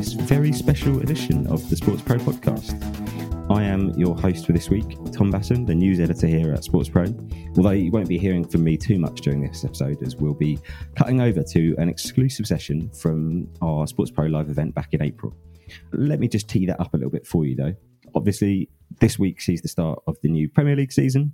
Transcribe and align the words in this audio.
this 0.00 0.14
very 0.14 0.50
special 0.50 0.98
edition 1.02 1.46
of 1.48 1.68
the 1.68 1.76
Sports 1.76 2.00
Pro 2.00 2.16
podcast. 2.16 2.72
I 3.50 3.62
am 3.64 3.90
your 3.98 4.16
host 4.16 4.46
for 4.46 4.52
this 4.52 4.70
week, 4.70 4.96
Tom 5.12 5.30
Bassam, 5.30 5.66
the 5.66 5.74
news 5.74 6.00
editor 6.00 6.26
here 6.26 6.54
at 6.54 6.64
Sports 6.64 6.88
Pro. 6.88 7.04
Although 7.58 7.72
you 7.72 7.90
won't 7.90 8.08
be 8.08 8.16
hearing 8.16 8.48
from 8.48 8.64
me 8.64 8.78
too 8.78 8.98
much 8.98 9.20
during 9.20 9.42
this 9.42 9.62
episode, 9.62 10.02
as 10.02 10.16
we'll 10.16 10.32
be 10.32 10.58
cutting 10.96 11.20
over 11.20 11.42
to 11.42 11.74
an 11.76 11.90
exclusive 11.90 12.46
session 12.46 12.88
from 12.92 13.46
our 13.60 13.86
Sports 13.86 14.10
Pro 14.10 14.24
live 14.24 14.48
event 14.48 14.74
back 14.74 14.94
in 14.94 15.02
April. 15.02 15.36
Let 15.92 16.18
me 16.18 16.28
just 16.28 16.48
tee 16.48 16.64
that 16.64 16.80
up 16.80 16.94
a 16.94 16.96
little 16.96 17.10
bit 17.10 17.26
for 17.26 17.44
you, 17.44 17.54
though. 17.54 17.74
Obviously, 18.14 18.70
this 19.00 19.18
week 19.18 19.42
sees 19.42 19.60
the 19.60 19.68
start 19.68 19.98
of 20.06 20.16
the 20.22 20.30
new 20.30 20.48
Premier 20.48 20.76
League 20.76 20.92
season, 20.92 21.30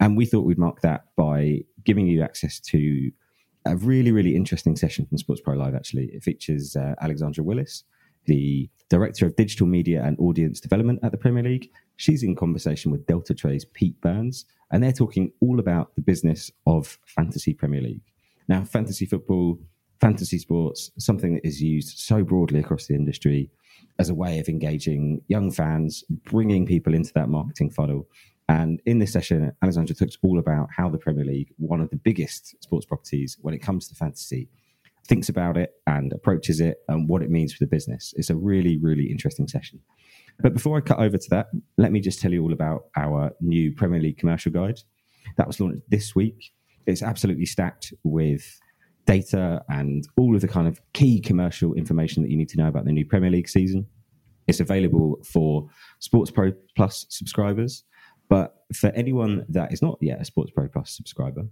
and 0.00 0.18
we 0.18 0.26
thought 0.26 0.44
we'd 0.44 0.58
mark 0.58 0.82
that 0.82 1.06
by 1.16 1.60
giving 1.82 2.06
you 2.06 2.20
access 2.20 2.60
to 2.60 3.10
a 3.64 3.74
really, 3.76 4.12
really 4.12 4.36
interesting 4.36 4.76
session 4.76 5.06
from 5.06 5.16
Sports 5.16 5.40
Pro 5.40 5.54
Live, 5.54 5.74
actually. 5.74 6.10
It 6.12 6.22
features 6.22 6.76
uh, 6.76 6.94
Alexandra 7.00 7.42
Willis, 7.42 7.84
the 8.26 8.68
Director 8.88 9.24
of 9.26 9.36
Digital 9.36 9.66
Media 9.66 10.02
and 10.04 10.18
Audience 10.18 10.60
Development 10.60 10.98
at 11.02 11.12
the 11.12 11.18
Premier 11.18 11.42
League. 11.42 11.70
She's 11.96 12.22
in 12.22 12.36
conversation 12.36 12.90
with 12.92 13.06
Deltatre's 13.06 13.64
Pete 13.64 13.98
Burns, 14.00 14.44
and 14.70 14.82
they're 14.82 14.92
talking 14.92 15.32
all 15.40 15.60
about 15.60 15.94
the 15.94 16.02
business 16.02 16.50
of 16.66 16.98
Fantasy 17.06 17.54
Premier 17.54 17.80
League. 17.80 18.02
Now, 18.48 18.64
fantasy 18.64 19.06
football, 19.06 19.58
fantasy 20.00 20.38
sports, 20.38 20.90
something 20.98 21.34
that 21.34 21.46
is 21.46 21.62
used 21.62 21.98
so 21.98 22.24
broadly 22.24 22.60
across 22.60 22.86
the 22.86 22.94
industry 22.94 23.50
as 23.98 24.10
a 24.10 24.14
way 24.14 24.38
of 24.38 24.48
engaging 24.48 25.22
young 25.28 25.50
fans, 25.50 26.04
bringing 26.24 26.66
people 26.66 26.92
into 26.92 27.12
that 27.14 27.28
marketing 27.28 27.70
funnel. 27.70 28.08
And 28.48 28.82
in 28.84 28.98
this 28.98 29.12
session, 29.12 29.52
Alexandra 29.62 29.94
talks 29.94 30.18
all 30.22 30.38
about 30.38 30.68
how 30.76 30.88
the 30.88 30.98
Premier 30.98 31.24
League, 31.24 31.52
one 31.56 31.80
of 31.80 31.90
the 31.90 31.96
biggest 31.96 32.62
sports 32.62 32.84
properties 32.84 33.38
when 33.40 33.54
it 33.54 33.62
comes 33.62 33.88
to 33.88 33.94
fantasy, 33.94 34.48
thinks 35.06 35.28
about 35.28 35.56
it 35.56 35.70
and 35.86 36.12
approaches 36.12 36.60
it 36.60 36.78
and 36.88 37.08
what 37.08 37.22
it 37.22 37.30
means 37.30 37.52
for 37.52 37.64
the 37.64 37.68
business. 37.68 38.14
It's 38.16 38.30
a 38.30 38.36
really, 38.36 38.78
really 38.78 39.10
interesting 39.10 39.48
session. 39.48 39.80
But 40.40 40.54
before 40.54 40.76
I 40.76 40.80
cut 40.80 40.98
over 40.98 41.18
to 41.18 41.30
that, 41.30 41.46
let 41.76 41.92
me 41.92 42.00
just 42.00 42.20
tell 42.20 42.32
you 42.32 42.42
all 42.42 42.52
about 42.52 42.84
our 42.96 43.32
new 43.40 43.72
Premier 43.72 44.00
League 44.00 44.18
commercial 44.18 44.52
guide 44.52 44.80
that 45.36 45.46
was 45.46 45.60
launched 45.60 45.82
this 45.88 46.14
week. 46.14 46.52
It's 46.86 47.02
absolutely 47.02 47.46
stacked 47.46 47.92
with 48.02 48.60
data 49.06 49.62
and 49.68 50.06
all 50.16 50.34
of 50.34 50.40
the 50.40 50.48
kind 50.48 50.68
of 50.68 50.80
key 50.92 51.20
commercial 51.20 51.74
information 51.74 52.22
that 52.22 52.30
you 52.30 52.36
need 52.36 52.48
to 52.48 52.56
know 52.56 52.68
about 52.68 52.84
the 52.84 52.92
new 52.92 53.04
Premier 53.04 53.30
League 53.30 53.48
season. 53.48 53.86
It's 54.46 54.60
available 54.60 55.18
for 55.24 55.68
Sports 56.00 56.30
Pro 56.30 56.52
Plus 56.76 57.06
subscribers, 57.08 57.84
but 58.28 58.54
for 58.74 58.88
anyone 58.90 59.44
that 59.48 59.72
is 59.72 59.82
not 59.82 59.98
yet 60.00 60.20
a 60.20 60.24
Sports 60.24 60.50
Pro 60.52 60.68
Plus 60.68 60.96
subscriber, 60.96 61.42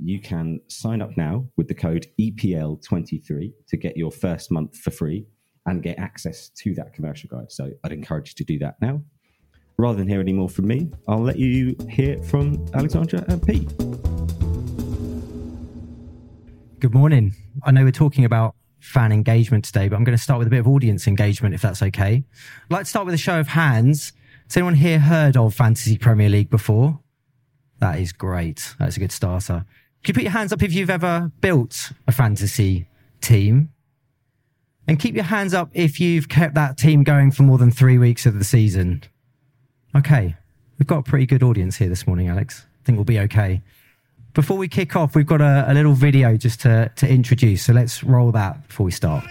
you 0.00 0.20
can 0.20 0.60
sign 0.68 1.02
up 1.02 1.16
now 1.16 1.46
with 1.56 1.68
the 1.68 1.74
code 1.74 2.06
EPL23 2.20 3.52
to 3.68 3.76
get 3.76 3.96
your 3.96 4.10
first 4.10 4.50
month 4.50 4.76
for 4.78 4.90
free 4.90 5.26
and 5.66 5.82
get 5.82 5.98
access 5.98 6.48
to 6.48 6.74
that 6.74 6.92
commercial 6.92 7.28
guide. 7.28 7.50
So 7.52 7.70
I'd 7.84 7.92
encourage 7.92 8.30
you 8.30 8.34
to 8.36 8.44
do 8.44 8.58
that 8.60 8.76
now. 8.80 9.02
Rather 9.78 9.98
than 9.98 10.08
hear 10.08 10.20
any 10.20 10.32
more 10.32 10.48
from 10.48 10.66
me, 10.66 10.90
I'll 11.08 11.22
let 11.22 11.38
you 11.38 11.76
hear 11.88 12.22
from 12.22 12.64
Alexandra 12.74 13.24
and 13.28 13.44
Pete. 13.44 13.68
Good 16.80 16.94
morning. 16.94 17.34
I 17.64 17.70
know 17.70 17.84
we're 17.84 17.92
talking 17.92 18.24
about 18.24 18.56
fan 18.80 19.12
engagement 19.12 19.64
today, 19.64 19.88
but 19.88 19.96
I'm 19.96 20.04
going 20.04 20.16
to 20.16 20.22
start 20.22 20.38
with 20.38 20.48
a 20.48 20.50
bit 20.50 20.60
of 20.60 20.68
audience 20.68 21.06
engagement, 21.06 21.54
if 21.54 21.62
that's 21.62 21.82
okay. 21.82 22.24
I'd 22.64 22.70
like 22.70 22.84
to 22.84 22.90
start 22.90 23.06
with 23.06 23.14
a 23.14 23.18
show 23.18 23.38
of 23.38 23.48
hands. 23.48 24.12
Has 24.48 24.56
anyone 24.56 24.74
here 24.74 24.98
heard 24.98 25.36
of 25.36 25.54
Fantasy 25.54 25.96
Premier 25.96 26.28
League 26.28 26.50
before? 26.50 26.98
That 27.78 27.98
is 27.98 28.12
great. 28.12 28.74
That's 28.78 28.96
a 28.96 29.00
good 29.00 29.12
starter. 29.12 29.64
Can 30.02 30.10
you 30.10 30.14
put 30.14 30.22
your 30.24 30.32
hands 30.32 30.52
up 30.52 30.62
if 30.62 30.72
you've 30.72 30.90
ever 30.90 31.30
built 31.40 31.92
a 32.08 32.12
fantasy 32.12 32.86
team? 33.20 33.70
And 34.88 34.98
keep 34.98 35.14
your 35.14 35.24
hands 35.24 35.54
up 35.54 35.70
if 35.74 36.00
you've 36.00 36.28
kept 36.28 36.54
that 36.54 36.76
team 36.76 37.04
going 37.04 37.30
for 37.30 37.44
more 37.44 37.56
than 37.56 37.70
three 37.70 37.98
weeks 37.98 38.26
of 38.26 38.36
the 38.38 38.44
season. 38.44 39.04
Okay. 39.94 40.34
We've 40.78 40.88
got 40.88 40.98
a 40.98 41.02
pretty 41.02 41.26
good 41.26 41.44
audience 41.44 41.76
here 41.76 41.88
this 41.88 42.04
morning, 42.04 42.28
Alex. 42.28 42.66
I 42.66 42.84
think 42.84 42.96
we'll 42.96 43.04
be 43.04 43.20
okay. 43.20 43.62
Before 44.34 44.56
we 44.56 44.66
kick 44.66 44.96
off, 44.96 45.14
we've 45.14 45.26
got 45.26 45.40
a, 45.40 45.66
a 45.68 45.74
little 45.74 45.92
video 45.92 46.36
just 46.36 46.60
to, 46.62 46.90
to 46.96 47.08
introduce. 47.08 47.64
So 47.64 47.72
let's 47.72 48.02
roll 48.02 48.32
that 48.32 48.66
before 48.66 48.86
we 48.86 48.90
start. 48.90 49.24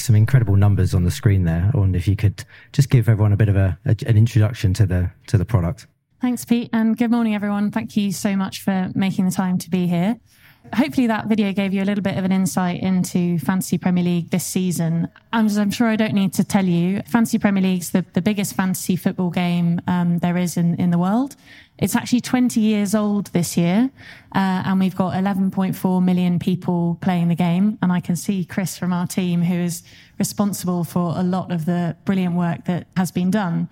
Alex, 0.00 0.06
some 0.06 0.16
incredible 0.16 0.56
numbers 0.56 0.94
on 0.94 1.04
the 1.04 1.10
screen 1.10 1.44
there. 1.44 1.70
I 1.74 1.76
wonder 1.76 1.98
if 1.98 2.08
you 2.08 2.16
could 2.16 2.42
just 2.72 2.88
give 2.88 3.06
everyone 3.06 3.34
a 3.34 3.36
bit 3.36 3.50
of 3.50 3.56
a, 3.56 3.78
a, 3.84 3.94
an 4.06 4.16
introduction 4.16 4.72
to 4.74 4.86
the 4.86 5.10
to 5.26 5.36
the 5.36 5.44
product. 5.44 5.86
Thanks, 6.22 6.42
Pete, 6.44 6.70
and 6.72 6.96
good 6.96 7.10
morning, 7.10 7.34
everyone. 7.34 7.70
Thank 7.70 7.98
you 7.98 8.10
so 8.10 8.34
much 8.34 8.62
for 8.62 8.90
making 8.94 9.26
the 9.26 9.30
time 9.30 9.58
to 9.58 9.68
be 9.68 9.86
here. 9.86 10.16
Hopefully, 10.74 11.06
that 11.08 11.26
video 11.26 11.52
gave 11.52 11.72
you 11.72 11.82
a 11.82 11.86
little 11.86 12.02
bit 12.02 12.16
of 12.16 12.24
an 12.24 12.30
insight 12.30 12.80
into 12.80 13.38
Fantasy 13.38 13.76
Premier 13.76 14.04
League 14.04 14.30
this 14.30 14.44
season. 14.44 15.08
I'm, 15.32 15.48
I'm 15.58 15.70
sure 15.70 15.88
I 15.88 15.96
don't 15.96 16.14
need 16.14 16.32
to 16.34 16.44
tell 16.44 16.64
you, 16.64 17.02
Fantasy 17.06 17.38
Premier 17.38 17.62
League's 17.62 17.90
the, 17.90 18.04
the 18.12 18.22
biggest 18.22 18.54
fantasy 18.54 18.94
football 18.94 19.30
game 19.30 19.80
um, 19.88 20.18
there 20.18 20.36
is 20.36 20.56
in, 20.56 20.76
in 20.76 20.90
the 20.90 20.98
world. 20.98 21.34
It's 21.78 21.96
actually 21.96 22.20
20 22.20 22.60
years 22.60 22.94
old 22.94 23.28
this 23.28 23.56
year, 23.56 23.90
uh, 24.34 24.62
and 24.66 24.78
we've 24.78 24.94
got 24.94 25.14
11.4 25.14 26.04
million 26.04 26.38
people 26.38 26.98
playing 27.00 27.28
the 27.28 27.34
game. 27.34 27.78
And 27.82 27.90
I 27.90 28.00
can 28.00 28.14
see 28.14 28.44
Chris 28.44 28.78
from 28.78 28.92
our 28.92 29.06
team, 29.06 29.42
who 29.42 29.54
is 29.54 29.82
responsible 30.18 30.84
for 30.84 31.14
a 31.16 31.22
lot 31.22 31.50
of 31.50 31.64
the 31.64 31.96
brilliant 32.04 32.36
work 32.36 32.66
that 32.66 32.86
has 32.96 33.10
been 33.10 33.30
done. 33.30 33.68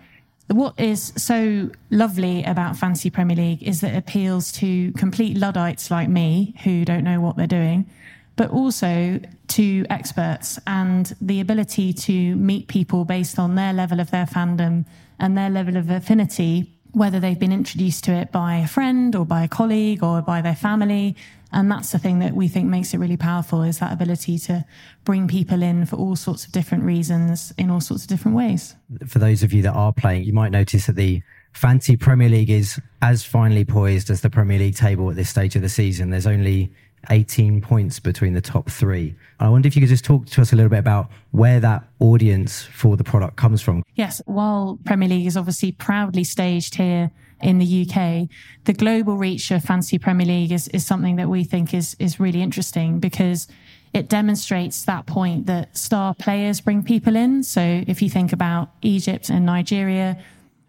What 0.48 0.81
is 0.81 1.12
so 1.16 1.70
lovely 1.91 2.42
about 2.42 2.76
Fantasy 2.76 3.10
Premier 3.10 3.36
League 3.36 3.62
is 3.62 3.82
that 3.82 3.92
it 3.92 3.98
appeals 3.98 4.50
to 4.53 4.92
complete 4.92 5.36
Luddites 5.36 5.91
like 5.91 6.09
me 6.09 6.54
who 6.64 6.86
don't 6.86 7.04
know 7.04 7.20
what 7.20 7.36
they're 7.36 7.47
doing, 7.47 7.86
but 8.34 8.50
also 8.50 9.20
to 9.48 9.87
experts 9.91 10.58
and 10.66 11.14
the 11.20 11.41
ability 11.41 11.92
to 11.92 12.34
meet 12.37 12.66
people 12.66 13.04
based 13.04 13.38
on 13.38 13.56
their 13.56 13.75
level 13.75 14.00
of 14.00 14.10
their 14.10 14.25
fandom 14.25 14.87
and 15.19 15.37
their 15.37 15.50
level 15.50 15.76
of 15.76 15.91
affinity, 15.91 16.72
whether 16.92 17.20
they've 17.20 17.38
been 17.38 17.53
introduced 17.53 18.04
to 18.04 18.12
it 18.12 18.32
by 18.32 18.56
a 18.56 18.66
friend 18.66 19.14
or 19.14 19.26
by 19.26 19.44
a 19.44 19.48
colleague 19.48 20.03
or 20.03 20.22
by 20.22 20.41
their 20.41 20.56
family 20.56 21.14
and 21.53 21.70
that's 21.70 21.92
the 21.92 21.98
thing 21.98 22.19
that 22.19 22.34
we 22.34 22.48
think 22.48 22.69
makes 22.69 22.92
it 22.92 22.98
really 22.98 23.16
powerful 23.16 23.62
is 23.62 23.78
that 23.78 23.92
ability 23.92 24.38
to 24.41 24.64
bring 25.04 25.28
people 25.28 25.62
in 25.62 25.86
for 25.86 25.97
all 25.97 26.16
sorts 26.16 26.44
of 26.44 26.53
different 26.53 26.84
reasons 26.84 27.53
in 27.56 27.70
all 27.70 27.81
sorts 27.81 28.04
of 28.04 28.09
different 28.09 28.36
ways. 28.36 28.76
For 29.06 29.19
those 29.19 29.42
of 29.42 29.53
you 29.53 29.62
that 29.62 29.72
are 29.72 29.92
playing, 29.92 30.25
you 30.25 30.32
might 30.32 30.53
notice 30.53 30.87
that 30.87 30.97
the 30.97 31.22
Fantasy 31.53 31.97
Premier 31.97 32.28
League 32.28 32.50
is 32.50 32.81
as 33.00 33.25
finely 33.25 33.64
poised 33.64 34.10
as 34.10 34.20
the 34.20 34.31
Premier 34.31 34.58
League 34.58 34.76
table 34.76 35.08
at 35.10 35.16
this 35.16 35.31
stage 35.31 35.56
of 35.56 35.62
the 35.62 35.69
season. 35.69 36.10
There's 36.10 36.26
only 36.26 36.70
18 37.10 37.60
points 37.60 37.98
between 37.98 38.34
the 38.34 38.41
top 38.41 38.69
three. 38.69 39.14
I 39.41 39.48
wonder 39.48 39.66
if 39.66 39.76
you 39.76 39.81
could 39.81 39.88
just 39.88 40.04
talk 40.04 40.26
to 40.26 40.42
us 40.42 40.53
a 40.53 40.56
little 40.56 40.69
bit 40.69 40.78
about 40.81 41.10
where 41.31 41.60
that 41.60 41.84
audience 42.00 42.62
for 42.62 42.97
the 42.97 43.04
product 43.04 43.37
comes 43.37 43.62
from. 43.62 43.82
Yes, 43.94 44.20
while 44.26 44.78
Premier 44.84 45.08
League 45.08 45.26
is 45.26 45.37
obviously 45.37 45.72
proudly 45.72 46.25
staged 46.25 46.75
here 46.75 47.10
in 47.41 47.59
the 47.59 47.87
UK, 47.87 48.28
the 48.65 48.72
global 48.72 49.16
reach 49.16 49.50
of 49.50 49.62
Fantasy 49.62 49.99
Premier 49.99 50.26
League 50.26 50.53
is, 50.53 50.69
is 50.69 50.84
something 50.84 51.16
that 51.16 51.28
we 51.28 51.44
think 51.44 51.72
is, 51.72 51.97
is 51.99 52.19
really 52.19 52.43
interesting 52.43 52.99
because 52.99 53.49
it 53.94 54.09
demonstrates 54.09 54.84
that 54.84 55.06
point 55.06 55.47
that 55.47 55.76
star 55.76 56.15
players 56.15 56.60
bring 56.60 56.82
people 56.82 57.16
in. 57.16 57.43
So 57.43 57.84
if 57.87 58.03
you 58.03 58.10
think 58.10 58.32
about 58.32 58.71
Egypt 58.82 59.31
and 59.31 59.47
Nigeria, 59.47 60.19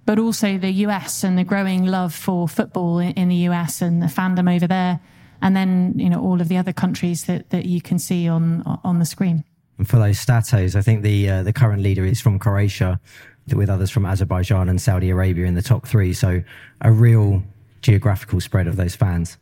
but 0.05 0.17
also 0.17 0.57
the 0.57 0.71
US 0.71 1.23
and 1.23 1.37
the 1.37 1.43
growing 1.43 1.85
love 1.85 2.13
for 2.15 2.47
football 2.47 2.99
in 2.99 3.29
the 3.29 3.47
US 3.49 3.81
and 3.81 4.01
the 4.01 4.07
fandom 4.07 4.53
over 4.53 4.67
there, 4.67 4.99
and 5.41 5.55
then 5.55 5.93
you 5.95 6.09
know 6.09 6.21
all 6.21 6.41
of 6.41 6.47
the 6.47 6.57
other 6.57 6.73
countries 6.73 7.25
that, 7.25 7.49
that 7.51 7.65
you 7.65 7.81
can 7.81 7.99
see 7.99 8.27
on 8.27 8.63
on 8.83 8.99
the 8.99 9.05
screen. 9.05 9.43
And 9.77 9.87
for 9.87 9.97
those 9.97 10.17
statos, 10.17 10.75
I 10.75 10.81
think 10.81 11.03
the 11.03 11.29
uh, 11.29 11.43
the 11.43 11.53
current 11.53 11.81
leader 11.81 12.05
is 12.05 12.19
from 12.19 12.39
Croatia, 12.39 12.99
with 13.57 13.69
others 13.69 13.89
from 13.89 14.05
Azerbaijan 14.05 14.69
and 14.69 14.81
Saudi 14.81 15.09
Arabia 15.09 15.45
in 15.45 15.55
the 15.55 15.61
top 15.61 15.87
three. 15.87 16.13
So 16.13 16.41
a 16.81 16.91
real 16.91 17.43
geographical 17.81 18.39
spread 18.41 18.67
of 18.67 18.75
those 18.75 18.95
fans. 18.95 19.37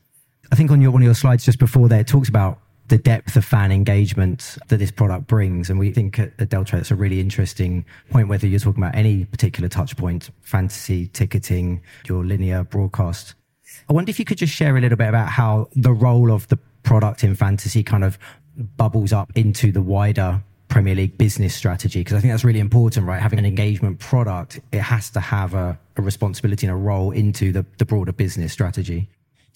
I 0.51 0.55
think 0.55 0.71
on 0.71 0.81
your 0.81 0.91
one 0.91 1.01
of 1.01 1.05
your 1.05 1.15
slides 1.15 1.45
just 1.45 1.59
before 1.59 1.89
there, 1.89 2.01
it 2.01 2.07
talks 2.07 2.29
about 2.29 2.59
the 2.87 2.97
depth 2.97 3.35
of 3.35 3.43
fan 3.43 3.71
engagement 3.71 4.57
that 4.69 4.77
this 4.77 4.91
product 4.91 5.27
brings. 5.27 5.69
And 5.69 5.77
we 5.77 5.91
think 5.91 6.19
at, 6.19 6.49
Delta 6.49 6.77
that's 6.77 6.91
a 6.91 6.95
really 6.95 7.19
interesting 7.19 7.85
point, 8.11 8.29
whether 8.29 8.47
you're 8.47 8.59
talking 8.59 8.81
about 8.81 8.95
any 8.95 9.25
particular 9.25 9.67
touch 9.67 9.97
point, 9.97 10.29
fantasy, 10.41 11.07
ticketing, 11.07 11.81
your 12.07 12.23
linear 12.23 12.63
broadcast. 12.63 13.35
I 13.89 13.93
wonder 13.93 14.09
if 14.09 14.19
you 14.19 14.25
could 14.25 14.37
just 14.37 14.53
share 14.53 14.77
a 14.77 14.81
little 14.81 14.97
bit 14.97 15.09
about 15.09 15.27
how 15.27 15.69
the 15.75 15.91
role 15.91 16.31
of 16.31 16.47
the 16.47 16.57
product 16.83 17.23
in 17.23 17.35
fantasy 17.35 17.83
kind 17.83 18.03
of 18.03 18.17
bubbles 18.77 19.11
up 19.11 19.31
into 19.35 19.71
the 19.71 19.81
wider 19.81 20.41
Premier 20.67 20.95
League 20.95 21.17
business 21.17 21.55
strategy? 21.55 22.01
Because 22.01 22.17
I 22.17 22.19
think 22.19 22.33
that's 22.33 22.43
really 22.43 22.59
important, 22.59 23.05
right? 23.07 23.21
Having 23.21 23.39
an 23.39 23.45
engagement 23.45 23.99
product, 23.99 24.59
it 24.71 24.81
has 24.81 25.09
to 25.11 25.19
have 25.19 25.53
a, 25.53 25.77
a 25.95 26.01
responsibility 26.01 26.67
and 26.67 26.73
a 26.73 26.77
role 26.77 27.11
into 27.11 27.51
the, 27.51 27.65
the 27.77 27.85
broader 27.85 28.11
business 28.11 28.53
strategy. 28.53 29.09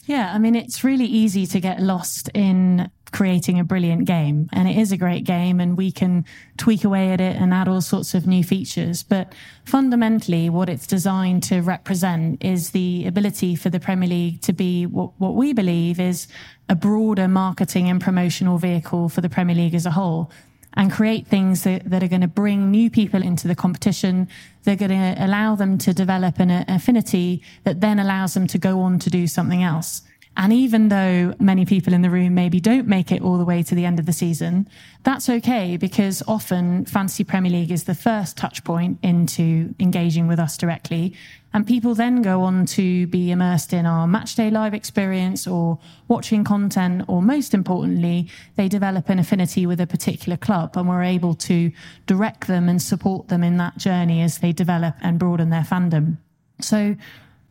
Yeah, 0.05 0.33
I 0.33 0.39
mean, 0.39 0.55
it's 0.55 0.83
really 0.83 1.05
easy 1.05 1.45
to 1.45 1.59
get 1.59 1.79
lost 1.79 2.29
in 2.33 2.89
creating 3.11 3.59
a 3.59 3.63
brilliant 3.63 4.05
game. 4.05 4.49
And 4.51 4.67
it 4.67 4.77
is 4.77 4.91
a 4.91 4.97
great 4.97 5.25
game 5.25 5.59
and 5.59 5.77
we 5.77 5.91
can 5.91 6.25
tweak 6.57 6.83
away 6.83 7.11
at 7.11 7.21
it 7.21 7.35
and 7.35 7.53
add 7.53 7.67
all 7.67 7.81
sorts 7.81 8.13
of 8.13 8.25
new 8.25 8.43
features. 8.43 9.03
But 9.03 9.33
fundamentally, 9.65 10.49
what 10.49 10.69
it's 10.69 10.87
designed 10.87 11.43
to 11.43 11.61
represent 11.61 12.43
is 12.43 12.71
the 12.71 13.05
ability 13.05 13.55
for 13.55 13.69
the 13.69 13.79
Premier 13.79 14.09
League 14.09 14.41
to 14.41 14.53
be 14.53 14.85
what, 14.85 15.11
what 15.19 15.35
we 15.35 15.53
believe 15.53 15.99
is 15.99 16.27
a 16.69 16.75
broader 16.75 17.27
marketing 17.27 17.89
and 17.89 18.01
promotional 18.01 18.57
vehicle 18.57 19.09
for 19.09 19.21
the 19.21 19.29
Premier 19.29 19.55
League 19.55 19.75
as 19.75 19.85
a 19.85 19.91
whole 19.91 20.31
and 20.75 20.91
create 20.91 21.27
things 21.27 21.63
that, 21.63 21.89
that, 21.89 22.01
are 22.01 22.07
going 22.07 22.21
to 22.21 22.27
bring 22.27 22.71
new 22.71 22.89
people 22.89 23.21
into 23.21 23.47
the 23.47 23.55
competition. 23.55 24.27
They're 24.63 24.75
going 24.75 24.91
to 24.91 25.15
allow 25.19 25.55
them 25.55 25.77
to 25.79 25.93
develop 25.93 26.39
an 26.39 26.49
uh, 26.49 26.65
affinity 26.67 27.41
that 27.63 27.81
then 27.81 27.99
allows 27.99 28.33
them 28.33 28.47
to 28.47 28.57
go 28.57 28.79
on 28.79 28.99
to 28.99 29.09
do 29.09 29.27
something 29.27 29.63
else. 29.63 30.03
And 30.37 30.53
even 30.53 30.87
though 30.87 31.35
many 31.39 31.65
people 31.65 31.93
in 31.93 32.03
the 32.03 32.09
room 32.09 32.33
maybe 32.33 32.61
don't 32.61 32.87
make 32.87 33.11
it 33.11 33.21
all 33.21 33.37
the 33.37 33.43
way 33.43 33.63
to 33.63 33.75
the 33.75 33.85
end 33.85 33.99
of 33.99 34.05
the 34.05 34.13
season, 34.13 34.67
that's 35.03 35.29
okay 35.29 35.75
because 35.75 36.23
often 36.25 36.85
Fantasy 36.85 37.25
Premier 37.25 37.51
League 37.51 37.71
is 37.71 37.83
the 37.83 37.95
first 37.95 38.37
touch 38.37 38.63
point 38.63 38.97
into 39.03 39.75
engaging 39.77 40.27
with 40.27 40.39
us 40.39 40.57
directly. 40.57 41.13
And 41.53 41.67
people 41.67 41.95
then 41.95 42.21
go 42.21 42.43
on 42.43 42.65
to 42.67 43.07
be 43.07 43.29
immersed 43.29 43.73
in 43.73 43.85
our 43.85 44.07
matchday 44.07 44.51
live 44.51 44.73
experience 44.73 45.45
or 45.45 45.79
watching 46.07 46.43
content, 46.43 47.03
or 47.07 47.21
most 47.21 47.53
importantly, 47.53 48.29
they 48.55 48.69
develop 48.69 49.09
an 49.09 49.19
affinity 49.19 49.65
with 49.65 49.81
a 49.81 49.87
particular 49.87 50.37
club 50.37 50.77
and 50.77 50.87
we're 50.87 51.03
able 51.03 51.33
to 51.35 51.71
direct 52.05 52.47
them 52.47 52.69
and 52.69 52.81
support 52.81 53.27
them 53.27 53.43
in 53.43 53.57
that 53.57 53.77
journey 53.77 54.21
as 54.21 54.37
they 54.37 54.53
develop 54.53 54.95
and 55.01 55.19
broaden 55.19 55.49
their 55.49 55.63
fandom. 55.63 56.17
So 56.61 56.95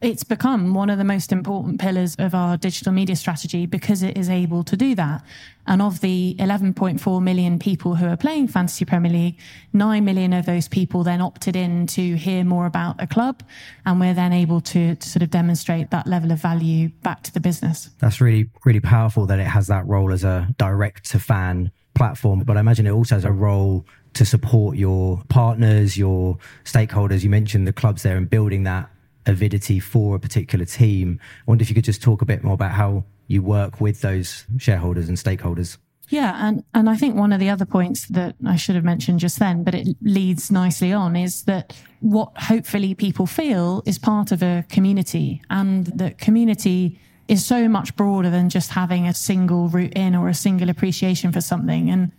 it's 0.00 0.24
become 0.24 0.72
one 0.72 0.88
of 0.88 0.96
the 0.96 1.04
most 1.04 1.30
important 1.30 1.78
pillars 1.78 2.16
of 2.18 2.34
our 2.34 2.56
digital 2.56 2.92
media 2.92 3.14
strategy 3.14 3.66
because 3.66 4.02
it 4.02 4.16
is 4.16 4.30
able 4.30 4.64
to 4.64 4.76
do 4.76 4.94
that. 4.94 5.22
And 5.66 5.82
of 5.82 6.00
the 6.00 6.34
11.4 6.38 7.22
million 7.22 7.58
people 7.58 7.94
who 7.96 8.06
are 8.06 8.16
playing 8.16 8.48
Fantasy 8.48 8.86
Premier 8.86 9.12
League, 9.12 9.38
9 9.74 10.02
million 10.04 10.32
of 10.32 10.46
those 10.46 10.68
people 10.68 11.04
then 11.04 11.20
opted 11.20 11.54
in 11.54 11.86
to 11.88 12.14
hear 12.16 12.44
more 12.44 12.64
about 12.64 12.96
a 12.98 13.06
club. 13.06 13.42
And 13.84 14.00
we're 14.00 14.14
then 14.14 14.32
able 14.32 14.62
to, 14.62 14.94
to 14.94 15.08
sort 15.08 15.22
of 15.22 15.30
demonstrate 15.30 15.90
that 15.90 16.06
level 16.06 16.32
of 16.32 16.40
value 16.40 16.88
back 17.02 17.22
to 17.24 17.32
the 17.32 17.40
business. 17.40 17.90
That's 17.98 18.22
really, 18.22 18.48
really 18.64 18.80
powerful 18.80 19.26
that 19.26 19.38
it 19.38 19.46
has 19.46 19.66
that 19.66 19.86
role 19.86 20.12
as 20.12 20.24
a 20.24 20.48
direct 20.56 21.10
to 21.10 21.18
fan 21.18 21.70
platform. 21.94 22.40
But 22.40 22.56
I 22.56 22.60
imagine 22.60 22.86
it 22.86 22.92
also 22.92 23.16
has 23.16 23.26
a 23.26 23.32
role 23.32 23.84
to 24.14 24.24
support 24.24 24.78
your 24.78 25.22
partners, 25.28 25.98
your 25.98 26.38
stakeholders. 26.64 27.22
You 27.22 27.28
mentioned 27.28 27.66
the 27.68 27.72
clubs 27.72 28.02
there 28.02 28.16
and 28.16 28.28
building 28.28 28.64
that 28.64 28.88
avidity 29.26 29.80
for 29.80 30.16
a 30.16 30.18
particular 30.18 30.64
team. 30.64 31.20
I 31.20 31.50
wonder 31.50 31.62
if 31.62 31.68
you 31.68 31.74
could 31.74 31.84
just 31.84 32.02
talk 32.02 32.22
a 32.22 32.26
bit 32.26 32.42
more 32.42 32.54
about 32.54 32.72
how 32.72 33.04
you 33.26 33.42
work 33.42 33.80
with 33.80 34.00
those 34.00 34.46
shareholders 34.58 35.08
and 35.08 35.16
stakeholders. 35.16 35.78
Yeah, 36.08 36.48
and, 36.48 36.64
and 36.74 36.90
I 36.90 36.96
think 36.96 37.14
one 37.14 37.32
of 37.32 37.38
the 37.38 37.50
other 37.50 37.64
points 37.64 38.08
that 38.08 38.34
I 38.44 38.56
should 38.56 38.74
have 38.74 38.84
mentioned 38.84 39.20
just 39.20 39.38
then, 39.38 39.62
but 39.62 39.76
it 39.76 39.96
leads 40.02 40.50
nicely 40.50 40.92
on, 40.92 41.14
is 41.14 41.44
that 41.44 41.72
what 42.00 42.36
hopefully 42.36 42.94
people 42.94 43.26
feel 43.26 43.84
is 43.86 43.98
part 43.98 44.32
of 44.32 44.42
a 44.42 44.64
community, 44.68 45.40
and 45.50 45.86
that 45.86 46.18
community 46.18 46.98
is 47.28 47.46
so 47.46 47.68
much 47.68 47.94
broader 47.94 48.28
than 48.28 48.50
just 48.50 48.72
having 48.72 49.06
a 49.06 49.14
single 49.14 49.68
route 49.68 49.92
in 49.92 50.16
or 50.16 50.28
a 50.28 50.34
single 50.34 50.68
appreciation 50.68 51.30
for 51.30 51.40
something. 51.40 51.88
And 51.88 52.10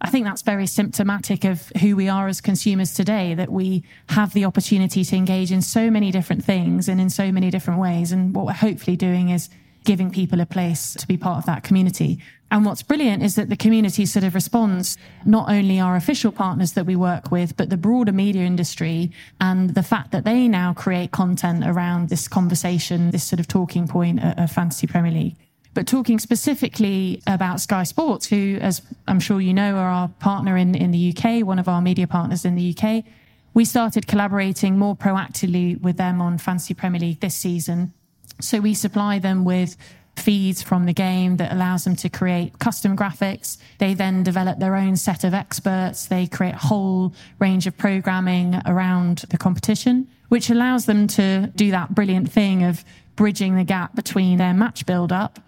I 0.00 0.10
think 0.10 0.26
that's 0.26 0.42
very 0.42 0.66
symptomatic 0.66 1.44
of 1.44 1.68
who 1.80 1.96
we 1.96 2.08
are 2.08 2.28
as 2.28 2.40
consumers 2.40 2.92
today, 2.92 3.34
that 3.34 3.50
we 3.50 3.82
have 4.10 4.34
the 4.34 4.44
opportunity 4.44 5.04
to 5.04 5.16
engage 5.16 5.50
in 5.50 5.62
so 5.62 5.90
many 5.90 6.10
different 6.10 6.44
things 6.44 6.88
and 6.88 7.00
in 7.00 7.08
so 7.08 7.32
many 7.32 7.50
different 7.50 7.80
ways. 7.80 8.12
And 8.12 8.34
what 8.34 8.46
we're 8.46 8.52
hopefully 8.52 8.96
doing 8.96 9.30
is 9.30 9.48
giving 9.84 10.10
people 10.10 10.40
a 10.40 10.46
place 10.46 10.94
to 10.94 11.06
be 11.06 11.16
part 11.16 11.38
of 11.38 11.46
that 11.46 11.62
community. 11.62 12.20
And 12.50 12.64
what's 12.64 12.82
brilliant 12.82 13.22
is 13.22 13.36
that 13.36 13.48
the 13.48 13.56
community 13.56 14.04
sort 14.04 14.24
of 14.24 14.34
responds 14.34 14.98
not 15.24 15.48
only 15.48 15.80
our 15.80 15.96
official 15.96 16.30
partners 16.30 16.72
that 16.72 16.86
we 16.86 16.94
work 16.94 17.30
with, 17.30 17.56
but 17.56 17.70
the 17.70 17.76
broader 17.76 18.12
media 18.12 18.42
industry 18.42 19.10
and 19.40 19.70
the 19.70 19.82
fact 19.82 20.12
that 20.12 20.24
they 20.24 20.46
now 20.46 20.74
create 20.74 21.10
content 21.10 21.64
around 21.66 22.08
this 22.08 22.28
conversation, 22.28 23.10
this 23.10 23.24
sort 23.24 23.40
of 23.40 23.48
talking 23.48 23.88
point 23.88 24.20
of 24.22 24.50
Fantasy 24.50 24.86
Premier 24.86 25.12
League. 25.12 25.36
But 25.76 25.86
talking 25.86 26.18
specifically 26.18 27.20
about 27.26 27.60
Sky 27.60 27.82
Sports, 27.82 28.24
who, 28.26 28.56
as 28.62 28.80
I'm 29.06 29.20
sure 29.20 29.42
you 29.42 29.52
know, 29.52 29.76
are 29.76 29.90
our 29.90 30.08
partner 30.08 30.56
in, 30.56 30.74
in 30.74 30.90
the 30.90 31.14
UK, 31.14 31.44
one 31.46 31.58
of 31.58 31.68
our 31.68 31.82
media 31.82 32.06
partners 32.06 32.46
in 32.46 32.54
the 32.54 32.74
UK, 32.74 33.04
we 33.52 33.66
started 33.66 34.06
collaborating 34.06 34.78
more 34.78 34.96
proactively 34.96 35.78
with 35.78 35.98
them 35.98 36.22
on 36.22 36.38
Fantasy 36.38 36.72
Premier 36.72 37.00
League 37.00 37.20
this 37.20 37.34
season. 37.34 37.92
So 38.40 38.58
we 38.60 38.72
supply 38.72 39.18
them 39.18 39.44
with 39.44 39.76
feeds 40.16 40.62
from 40.62 40.86
the 40.86 40.94
game 40.94 41.36
that 41.36 41.52
allows 41.52 41.84
them 41.84 41.94
to 41.96 42.08
create 42.08 42.58
custom 42.58 42.96
graphics. 42.96 43.58
They 43.76 43.92
then 43.92 44.22
develop 44.22 44.58
their 44.58 44.76
own 44.76 44.96
set 44.96 45.24
of 45.24 45.34
experts. 45.34 46.06
They 46.06 46.26
create 46.26 46.54
a 46.54 46.68
whole 46.68 47.12
range 47.38 47.66
of 47.66 47.76
programming 47.76 48.62
around 48.64 49.26
the 49.28 49.36
competition, 49.36 50.08
which 50.30 50.48
allows 50.48 50.86
them 50.86 51.06
to 51.08 51.52
do 51.54 51.70
that 51.72 51.94
brilliant 51.94 52.32
thing 52.32 52.64
of 52.64 52.82
bridging 53.14 53.56
the 53.56 53.64
gap 53.64 53.94
between 53.94 54.38
their 54.38 54.54
match 54.54 54.86
build 54.86 55.12
up 55.12 55.38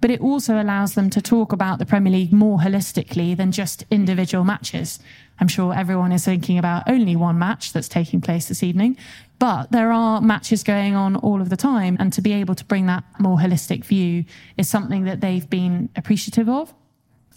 but 0.00 0.10
it 0.10 0.20
also 0.20 0.60
allows 0.60 0.94
them 0.94 1.10
to 1.10 1.20
talk 1.20 1.52
about 1.52 1.78
the 1.78 1.86
Premier 1.86 2.12
League 2.12 2.32
more 2.32 2.58
holistically 2.58 3.36
than 3.36 3.52
just 3.52 3.84
individual 3.90 4.44
matches. 4.44 4.98
I'm 5.38 5.48
sure 5.48 5.74
everyone 5.74 6.12
is 6.12 6.24
thinking 6.24 6.58
about 6.58 6.84
only 6.86 7.16
one 7.16 7.38
match 7.38 7.72
that's 7.72 7.88
taking 7.88 8.20
place 8.20 8.48
this 8.48 8.62
evening, 8.62 8.96
but 9.38 9.72
there 9.72 9.92
are 9.92 10.20
matches 10.20 10.62
going 10.62 10.94
on 10.94 11.16
all 11.16 11.40
of 11.40 11.48
the 11.48 11.56
time. 11.56 11.96
And 11.98 12.12
to 12.12 12.22
be 12.22 12.32
able 12.32 12.54
to 12.54 12.64
bring 12.64 12.86
that 12.86 13.04
more 13.18 13.38
holistic 13.38 13.84
view 13.84 14.24
is 14.56 14.68
something 14.68 15.04
that 15.04 15.20
they've 15.20 15.48
been 15.48 15.88
appreciative 15.96 16.48
of. 16.48 16.74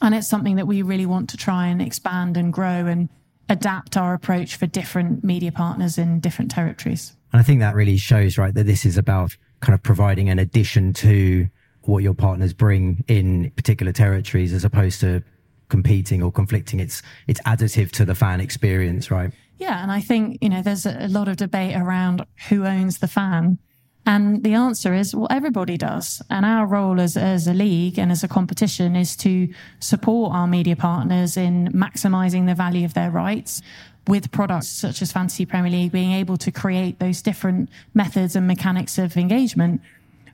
And 0.01 0.13
it's 0.13 0.27
something 0.27 0.57
that 0.57 0.67
we 0.67 0.81
really 0.81 1.05
want 1.05 1.29
to 1.29 1.37
try 1.37 1.67
and 1.67 1.81
expand 1.81 2.35
and 2.35 2.51
grow 2.51 2.87
and 2.87 3.07
adapt 3.49 3.95
our 3.95 4.13
approach 4.13 4.55
for 4.55 4.67
different 4.67 5.23
media 5.23 5.51
partners 5.51 5.97
in 5.97 6.19
different 6.19 6.51
territories. 6.51 7.13
And 7.31 7.39
I 7.39 7.43
think 7.43 7.59
that 7.61 7.75
really 7.75 7.97
shows, 7.97 8.37
right, 8.37 8.53
that 8.53 8.65
this 8.65 8.85
is 8.85 8.97
about 8.97 9.35
kind 9.61 9.73
of 9.73 9.81
providing 9.81 10.29
an 10.29 10.39
addition 10.39 10.93
to 10.93 11.47
what 11.87 12.03
your 12.03 12.13
partners 12.13 12.53
bring 12.53 13.03
in 13.07 13.51
particular 13.51 13.91
territories 13.91 14.53
as 14.53 14.63
opposed 14.63 14.99
to 15.01 15.23
competing 15.69 16.21
or 16.21 16.31
conflicting. 16.31 16.79
It's 16.79 17.01
it's 17.27 17.41
additive 17.41 17.91
to 17.93 18.05
the 18.05 18.15
fan 18.15 18.39
experience, 18.39 19.09
right? 19.09 19.31
Yeah, 19.57 19.81
and 19.81 19.91
I 19.91 20.01
think 20.01 20.37
you 20.41 20.49
know 20.49 20.61
there's 20.61 20.85
a 20.85 21.07
lot 21.07 21.27
of 21.27 21.37
debate 21.37 21.75
around 21.75 22.25
who 22.49 22.65
owns 22.65 22.99
the 22.99 23.07
fan, 23.07 23.57
and 24.05 24.43
the 24.43 24.53
answer 24.53 24.93
is 24.93 25.15
well, 25.15 25.27
everybody 25.29 25.77
does. 25.77 26.21
And 26.29 26.45
our 26.45 26.67
role 26.67 26.99
as 26.99 27.17
as 27.17 27.47
a 27.47 27.53
league 27.53 27.97
and 27.97 28.11
as 28.11 28.23
a 28.23 28.27
competition 28.27 28.95
is 28.95 29.15
to 29.17 29.51
support 29.79 30.33
our 30.33 30.47
media 30.47 30.75
partners 30.75 31.37
in 31.37 31.69
maximising 31.73 32.45
the 32.45 32.55
value 32.55 32.85
of 32.85 32.93
their 32.93 33.11
rights. 33.11 33.61
With 34.05 34.31
products 34.31 34.67
such 34.67 35.01
as 35.01 35.13
Fantasy 35.13 35.45
Premier 35.45 35.71
League, 35.71 35.93
being 35.93 36.11
able 36.11 36.35
to 36.35 36.51
create 36.51 36.99
those 36.99 37.21
different 37.21 37.69
methods 37.93 38.35
and 38.35 38.45
mechanics 38.45 38.97
of 38.97 39.15
engagement 39.15 39.79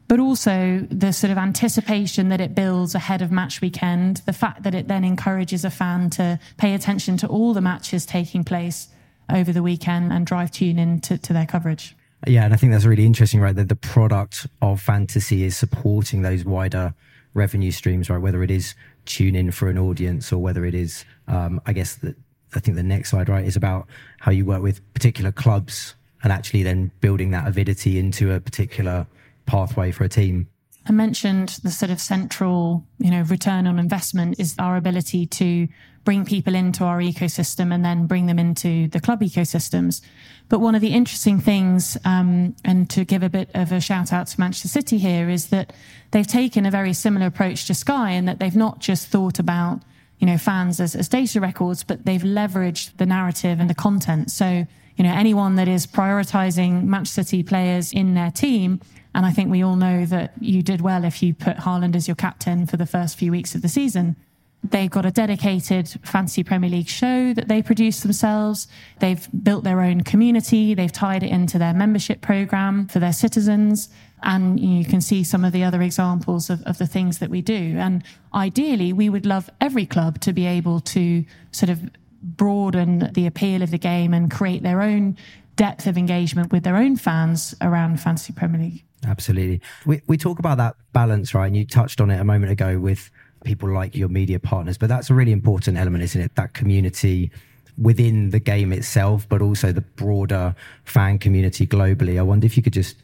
but 0.09 0.19
also 0.19 0.87
the 0.89 1.13
sort 1.13 1.29
of 1.29 1.37
anticipation 1.37 2.29
that 2.29 2.41
it 2.41 2.55
builds 2.55 2.95
ahead 2.95 3.21
of 3.21 3.31
match 3.31 3.61
weekend, 3.61 4.17
the 4.25 4.33
fact 4.33 4.63
that 4.63 4.73
it 4.73 4.87
then 4.87 5.03
encourages 5.03 5.63
a 5.63 5.69
fan 5.69 6.09
to 6.09 6.39
pay 6.57 6.73
attention 6.73 7.15
to 7.15 7.27
all 7.27 7.53
the 7.53 7.61
matches 7.61 8.07
taking 8.07 8.43
place 8.43 8.89
over 9.31 9.53
the 9.53 9.61
weekend 9.61 10.11
and 10.11 10.25
drive 10.25 10.49
tune 10.49 10.79
in 10.79 10.99
to, 10.99 11.19
to 11.19 11.31
their 11.31 11.45
coverage. 11.45 11.95
Yeah, 12.25 12.43
and 12.43 12.55
I 12.55 12.57
think 12.57 12.71
that's 12.71 12.85
really 12.85 13.05
interesting, 13.05 13.39
right? 13.39 13.55
That 13.55 13.69
the 13.69 13.75
product 13.75 14.47
of 14.63 14.81
fantasy 14.81 15.43
is 15.43 15.55
supporting 15.55 16.23
those 16.23 16.43
wider 16.43 16.95
revenue 17.35 17.71
streams, 17.71 18.09
right? 18.09 18.17
Whether 18.17 18.41
it 18.41 18.49
is 18.49 18.73
tune 19.05 19.35
in 19.35 19.51
for 19.51 19.69
an 19.69 19.77
audience 19.77 20.33
or 20.33 20.39
whether 20.39 20.65
it 20.65 20.73
is, 20.73 21.05
um, 21.27 21.61
I 21.67 21.73
guess 21.73 21.93
that 21.97 22.15
I 22.55 22.59
think 22.59 22.77
the 22.77 22.83
next 22.83 23.11
slide, 23.11 23.29
right, 23.29 23.45
is 23.45 23.55
about 23.55 23.87
how 24.19 24.31
you 24.31 24.43
work 24.43 24.63
with 24.63 24.81
particular 24.95 25.31
clubs 25.31 25.93
and 26.23 26.33
actually 26.33 26.63
then 26.63 26.89
building 26.99 27.29
that 27.29 27.47
avidity 27.47 27.99
into 27.99 28.33
a 28.33 28.39
particular 28.39 29.05
pathway 29.49 29.91
for 29.91 30.03
a 30.03 30.09
team? 30.09 30.47
I 30.87 30.91
mentioned 30.91 31.59
the 31.63 31.71
sort 31.71 31.91
of 31.91 31.99
central, 31.99 32.85
you 32.97 33.11
know, 33.11 33.21
return 33.23 33.67
on 33.67 33.77
investment 33.77 34.39
is 34.39 34.55
our 34.57 34.75
ability 34.77 35.27
to 35.27 35.67
bring 36.03 36.25
people 36.25 36.55
into 36.55 36.83
our 36.83 36.99
ecosystem 36.99 37.73
and 37.73 37.85
then 37.85 38.07
bring 38.07 38.25
them 38.25 38.39
into 38.39 38.87
the 38.87 38.99
club 38.99 39.21
ecosystems. 39.21 40.01
But 40.47 40.59
one 40.59 40.73
of 40.73 40.81
the 40.81 40.93
interesting 40.93 41.39
things, 41.39 41.97
um, 42.05 42.55
and 42.65 42.89
to 42.89 43.05
give 43.05 43.21
a 43.21 43.29
bit 43.29 43.51
of 43.53 43.71
a 43.71 43.79
shout 43.79 44.11
out 44.11 44.27
to 44.27 44.39
Manchester 44.39 44.67
City 44.67 44.97
here, 44.97 45.29
is 45.29 45.49
that 45.49 45.73
they've 46.11 46.25
taken 46.25 46.65
a 46.65 46.71
very 46.71 46.93
similar 46.93 47.27
approach 47.27 47.67
to 47.67 47.75
Sky 47.75 48.11
in 48.11 48.25
that 48.25 48.39
they've 48.39 48.55
not 48.55 48.79
just 48.79 49.09
thought 49.09 49.37
about, 49.37 49.81
you 50.17 50.25
know, 50.25 50.37
fans 50.37 50.79
as, 50.79 50.95
as 50.95 51.07
data 51.07 51.39
records, 51.39 51.83
but 51.83 52.05
they've 52.05 52.23
leveraged 52.23 52.97
the 52.97 53.05
narrative 53.05 53.59
and 53.59 53.69
the 53.69 53.75
content. 53.75 54.31
So, 54.31 54.65
you 54.95 55.03
know, 55.03 55.13
anyone 55.13 55.55
that 55.55 55.67
is 55.67 55.85
prioritizing 55.85 56.85
Manchester 56.85 57.23
City 57.23 57.43
players 57.43 57.93
in 57.93 58.15
their 58.15 58.31
team 58.31 58.81
and 59.19 59.25
I 59.25 59.31
think 59.31 59.51
we 59.51 59.63
all 59.63 59.75
know 59.75 60.05
that 60.05 60.31
you 60.39 60.63
did 60.63 60.79
well 60.79 61.03
if 61.03 61.21
you 61.21 61.33
put 61.33 61.57
Haaland 61.57 61.93
as 61.93 62.07
your 62.07 62.15
captain 62.15 62.65
for 62.65 62.77
the 62.77 62.85
first 62.85 63.17
few 63.17 63.31
weeks 63.31 63.53
of 63.53 63.61
the 63.61 63.67
season. 63.67 64.15
They've 64.63 64.89
got 64.89 65.05
a 65.05 65.11
dedicated 65.11 65.89
Fantasy 66.03 66.41
Premier 66.41 66.69
League 66.69 66.87
show 66.87 67.33
that 67.33 67.49
they 67.49 67.61
produce 67.61 67.99
themselves. 67.99 68.69
They've 68.99 69.27
built 69.43 69.65
their 69.65 69.81
own 69.81 70.05
community. 70.05 70.73
They've 70.73 70.89
tied 70.89 71.23
it 71.23 71.31
into 71.31 71.59
their 71.59 71.73
membership 71.73 72.21
program 72.21 72.87
for 72.87 72.99
their 72.99 73.11
citizens. 73.11 73.89
And 74.23 74.57
you 74.57 74.85
can 74.85 75.01
see 75.01 75.25
some 75.25 75.43
of 75.43 75.51
the 75.51 75.65
other 75.65 75.81
examples 75.81 76.49
of, 76.49 76.63
of 76.63 76.77
the 76.77 76.87
things 76.87 77.19
that 77.19 77.29
we 77.29 77.41
do. 77.41 77.75
And 77.77 78.05
ideally, 78.33 78.93
we 78.93 79.09
would 79.09 79.25
love 79.25 79.49
every 79.59 79.85
club 79.85 80.21
to 80.21 80.31
be 80.31 80.45
able 80.45 80.79
to 80.95 81.25
sort 81.51 81.69
of 81.69 81.81
broaden 82.23 83.11
the 83.11 83.27
appeal 83.27 83.63
of 83.63 83.71
the 83.71 83.77
game 83.77 84.13
and 84.13 84.31
create 84.31 84.63
their 84.63 84.81
own 84.81 85.17
depth 85.57 85.87
of 85.87 85.97
engagement 85.97 86.53
with 86.53 86.63
their 86.63 86.77
own 86.77 86.95
fans 86.95 87.53
around 87.59 87.99
Fantasy 87.99 88.31
Premier 88.31 88.61
League. 88.61 88.85
Absolutely. 89.05 89.61
We, 89.85 90.01
we 90.07 90.17
talk 90.17 90.39
about 90.39 90.57
that 90.57 90.75
balance, 90.93 91.33
right? 91.33 91.47
And 91.47 91.55
you 91.55 91.65
touched 91.65 92.01
on 92.01 92.09
it 92.09 92.19
a 92.19 92.23
moment 92.23 92.51
ago 92.51 92.79
with 92.79 93.09
people 93.43 93.69
like 93.69 93.95
your 93.95 94.09
media 94.09 94.39
partners, 94.39 94.77
but 94.77 94.89
that's 94.89 95.09
a 95.09 95.13
really 95.13 95.31
important 95.31 95.77
element, 95.77 96.03
isn't 96.03 96.21
it? 96.21 96.35
That 96.35 96.53
community 96.53 97.31
within 97.77 98.31
the 98.31 98.39
game 98.39 98.73
itself, 98.73 99.27
but 99.29 99.41
also 99.41 99.71
the 99.71 99.81
broader 99.81 100.55
fan 100.83 101.17
community 101.17 101.65
globally. 101.65 102.19
I 102.19 102.23
wonder 102.23 102.45
if 102.45 102.57
you 102.57 102.63
could 102.63 102.73
just 102.73 102.97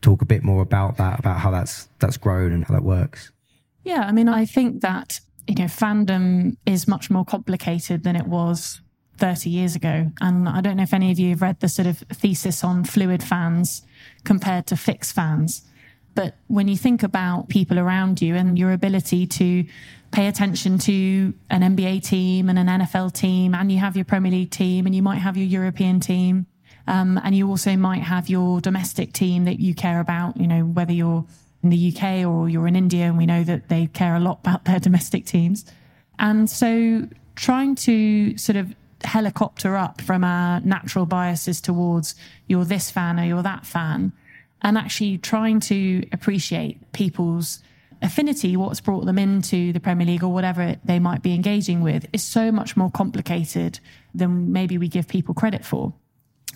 talk 0.00 0.22
a 0.22 0.24
bit 0.24 0.42
more 0.42 0.62
about 0.62 0.96
that, 0.96 1.18
about 1.18 1.38
how 1.38 1.50
that's 1.50 1.88
that's 1.98 2.16
grown 2.16 2.52
and 2.52 2.64
how 2.64 2.74
that 2.74 2.82
works. 2.82 3.30
Yeah, 3.84 4.04
I 4.06 4.12
mean, 4.12 4.28
I 4.28 4.46
think 4.46 4.80
that 4.80 5.20
you 5.46 5.54
know 5.54 5.64
fandom 5.64 6.56
is 6.64 6.88
much 6.88 7.10
more 7.10 7.24
complicated 7.24 8.04
than 8.04 8.16
it 8.16 8.26
was 8.26 8.80
30 9.18 9.50
years 9.50 9.76
ago. 9.76 10.10
And 10.20 10.48
I 10.48 10.60
don't 10.60 10.76
know 10.76 10.82
if 10.82 10.94
any 10.94 11.12
of 11.12 11.18
you 11.18 11.30
have 11.30 11.42
read 11.42 11.60
the 11.60 11.68
sort 11.68 11.86
of 11.86 11.98
thesis 11.98 12.64
on 12.64 12.84
fluid 12.84 13.22
fans 13.22 13.82
compared 14.24 14.66
to 14.68 14.76
fixed 14.76 15.14
fans. 15.14 15.62
But 16.14 16.34
when 16.48 16.68
you 16.68 16.76
think 16.76 17.02
about 17.02 17.48
people 17.48 17.78
around 17.78 18.20
you 18.20 18.34
and 18.36 18.58
your 18.58 18.72
ability 18.72 19.26
to 19.26 19.64
pay 20.10 20.26
attention 20.26 20.78
to 20.78 21.32
an 21.48 21.62
NBA 21.62 22.04
team 22.04 22.50
and 22.50 22.58
an 22.58 22.66
NFL 22.66 23.14
team, 23.14 23.54
and 23.54 23.72
you 23.72 23.78
have 23.78 23.96
your 23.96 24.04
Premier 24.04 24.30
League 24.30 24.50
team, 24.50 24.84
and 24.86 24.94
you 24.94 25.02
might 25.02 25.18
have 25.18 25.36
your 25.36 25.46
European 25.46 26.00
team, 26.00 26.46
um, 26.86 27.18
and 27.24 27.34
you 27.34 27.48
also 27.48 27.76
might 27.76 28.02
have 28.02 28.28
your 28.28 28.60
domestic 28.60 29.12
team 29.12 29.46
that 29.46 29.58
you 29.58 29.74
care 29.74 30.00
about, 30.00 30.36
you 30.36 30.46
know, 30.46 30.64
whether 30.64 30.92
you're 30.92 31.24
in 31.62 31.70
the 31.70 31.94
UK 31.94 32.26
or 32.26 32.48
you're 32.48 32.66
in 32.66 32.76
India, 32.76 33.04
and 33.04 33.16
we 33.16 33.24
know 33.24 33.42
that 33.44 33.68
they 33.68 33.86
care 33.86 34.14
a 34.14 34.20
lot 34.20 34.40
about 34.40 34.64
their 34.64 34.80
domestic 34.88 35.24
teams. 35.24 35.64
And 36.18 36.48
so 36.50 37.08
trying 37.34 37.74
to 37.74 38.36
sort 38.36 38.56
of 38.56 38.74
helicopter 39.04 39.76
up 39.76 40.00
from 40.00 40.24
our 40.24 40.60
natural 40.60 41.06
biases 41.06 41.60
towards 41.60 42.14
you're 42.46 42.64
this 42.64 42.90
fan 42.90 43.18
or 43.18 43.24
you're 43.24 43.42
that 43.42 43.66
fan 43.66 44.12
and 44.62 44.78
actually 44.78 45.18
trying 45.18 45.60
to 45.60 46.06
appreciate 46.12 46.92
people's 46.92 47.62
affinity, 48.00 48.56
what's 48.56 48.80
brought 48.80 49.04
them 49.06 49.18
into 49.18 49.72
the 49.72 49.80
Premier 49.80 50.06
League 50.06 50.24
or 50.24 50.28
whatever 50.28 50.76
they 50.84 50.98
might 50.98 51.22
be 51.22 51.34
engaging 51.34 51.80
with, 51.80 52.06
is 52.12 52.22
so 52.22 52.50
much 52.50 52.76
more 52.76 52.90
complicated 52.90 53.78
than 54.14 54.52
maybe 54.52 54.78
we 54.78 54.88
give 54.88 55.08
people 55.08 55.34
credit 55.34 55.64
for. 55.64 55.92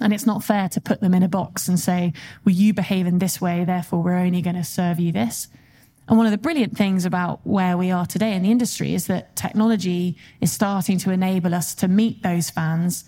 And 0.01 0.13
it's 0.13 0.27
not 0.27 0.45
fair 0.45 0.69
to 0.71 0.81
put 0.81 1.01
them 1.01 1.15
in 1.15 1.23
a 1.23 1.29
box 1.29 1.69
and 1.69 1.81
say, 1.81 2.13
well, 2.45 2.55
you 2.55 2.75
behave 2.75 3.07
in 3.07 3.19
this 3.19 3.41
way, 3.41 3.65
therefore 3.65 4.03
we're 4.03 4.19
only 4.19 4.43
going 4.43 4.57
to 4.57 4.65
serve 4.65 5.01
you 5.01 5.13
this. 5.13 5.49
And 6.09 6.17
one 6.17 6.27
of 6.27 6.33
the 6.33 6.39
brilliant 6.39 6.77
things 6.77 7.05
about 7.05 7.41
where 7.45 7.77
we 7.77 7.91
are 7.91 8.07
today 8.07 8.35
in 8.35 8.43
the 8.43 8.51
industry 8.51 8.95
is 8.95 9.09
that 9.09 9.35
technology 9.35 10.17
is 10.41 10.53
starting 10.53 10.99
to 10.99 11.11
enable 11.11 11.55
us 11.55 11.75
to 11.77 11.89
meet 11.89 12.23
those 12.23 12.49
fans 12.49 13.05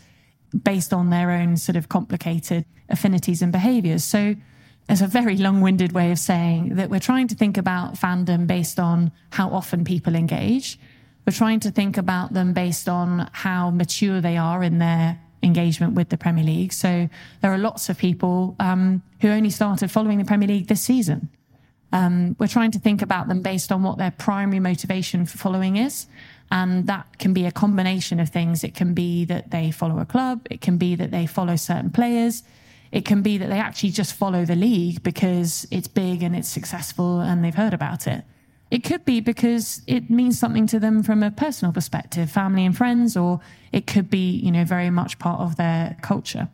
based 0.62 0.92
on 0.92 1.10
their 1.10 1.30
own 1.30 1.56
sort 1.56 1.76
of 1.76 1.88
complicated 1.88 2.64
affinities 2.88 3.40
and 3.40 3.52
behaviors. 3.52 4.02
So 4.02 4.34
it's 4.88 5.00
a 5.00 5.06
very 5.06 5.36
long 5.36 5.60
winded 5.60 5.92
way 5.92 6.10
of 6.10 6.18
saying 6.18 6.74
that 6.76 6.90
we're 6.90 6.98
trying 6.98 7.28
to 7.28 7.34
think 7.36 7.56
about 7.56 7.94
fandom 7.94 8.46
based 8.46 8.80
on 8.80 9.12
how 9.30 9.50
often 9.50 9.84
people 9.84 10.14
engage. 10.14 10.78
We're 11.26 11.32
trying 11.32 11.60
to 11.60 11.70
think 11.70 11.98
about 11.98 12.32
them 12.32 12.52
based 12.52 12.88
on 12.88 13.28
how 13.32 13.70
mature 13.70 14.20
they 14.20 14.38
are 14.38 14.64
in 14.64 14.78
their 14.78 15.20
engagement 15.42 15.94
with 15.94 16.08
the 16.08 16.16
Premier 16.16 16.42
League. 16.42 16.72
So 16.72 17.08
there 17.42 17.52
are 17.52 17.58
lots 17.58 17.88
of 17.88 17.98
people 17.98 18.56
um, 18.58 19.02
who 19.20 19.28
only 19.28 19.50
started 19.50 19.90
following 19.90 20.18
the 20.18 20.24
Premier 20.24 20.48
League 20.48 20.66
this 20.66 20.80
season. 20.82 21.28
Um, 21.92 22.36
we're 22.38 22.48
trying 22.48 22.70
to 22.72 22.78
think 22.78 23.02
about 23.02 23.28
them 23.28 23.42
based 23.42 23.72
on 23.72 23.82
what 23.82 23.98
their 23.98 24.10
primary 24.10 24.60
motivation 24.60 25.26
for 25.26 25.38
following 25.38 25.76
is. 25.76 26.06
And 26.50 26.86
that 26.86 27.18
can 27.18 27.32
be 27.32 27.44
a 27.46 27.52
combination 27.52 28.20
of 28.20 28.30
things. 28.30 28.64
It 28.64 28.74
can 28.74 28.94
be 28.94 29.24
that 29.26 29.50
they 29.50 29.70
follow 29.70 29.98
a 29.98 30.06
club. 30.06 30.46
It 30.50 30.60
can 30.60 30.78
be 30.78 30.94
that 30.96 31.10
they 31.10 31.26
follow 31.26 31.56
certain 31.56 31.90
players. 31.90 32.42
It 32.90 33.04
can 33.04 33.20
be 33.20 33.36
that 33.38 33.50
they 33.50 33.58
actually 33.58 33.90
just 33.90 34.14
follow 34.14 34.44
the 34.44 34.56
league 34.56 35.02
because 35.02 35.66
it's 35.70 35.88
big 35.88 36.22
and 36.22 36.34
it's 36.34 36.48
successful 36.48 37.20
and 37.20 37.44
they've 37.44 37.54
heard 37.54 37.74
about 37.74 38.06
it. 38.06 38.24
It 38.70 38.84
could 38.84 39.04
be 39.04 39.20
because 39.20 39.82
it 39.86 40.10
means 40.10 40.38
something 40.38 40.66
to 40.68 40.78
them 40.78 41.02
from 41.02 41.22
a 41.22 41.30
personal 41.30 41.72
perspective, 41.72 42.30
family 42.30 42.66
and 42.66 42.76
friends, 42.76 43.16
or 43.16 43.40
it 43.72 43.86
could 43.86 44.10
be, 44.10 44.30
you 44.30 44.50
know, 44.50 44.64
very 44.64 44.90
much 44.90 45.18
part 45.18 45.40
of 45.40 45.56
their 45.56 45.96
culture. 46.02 46.48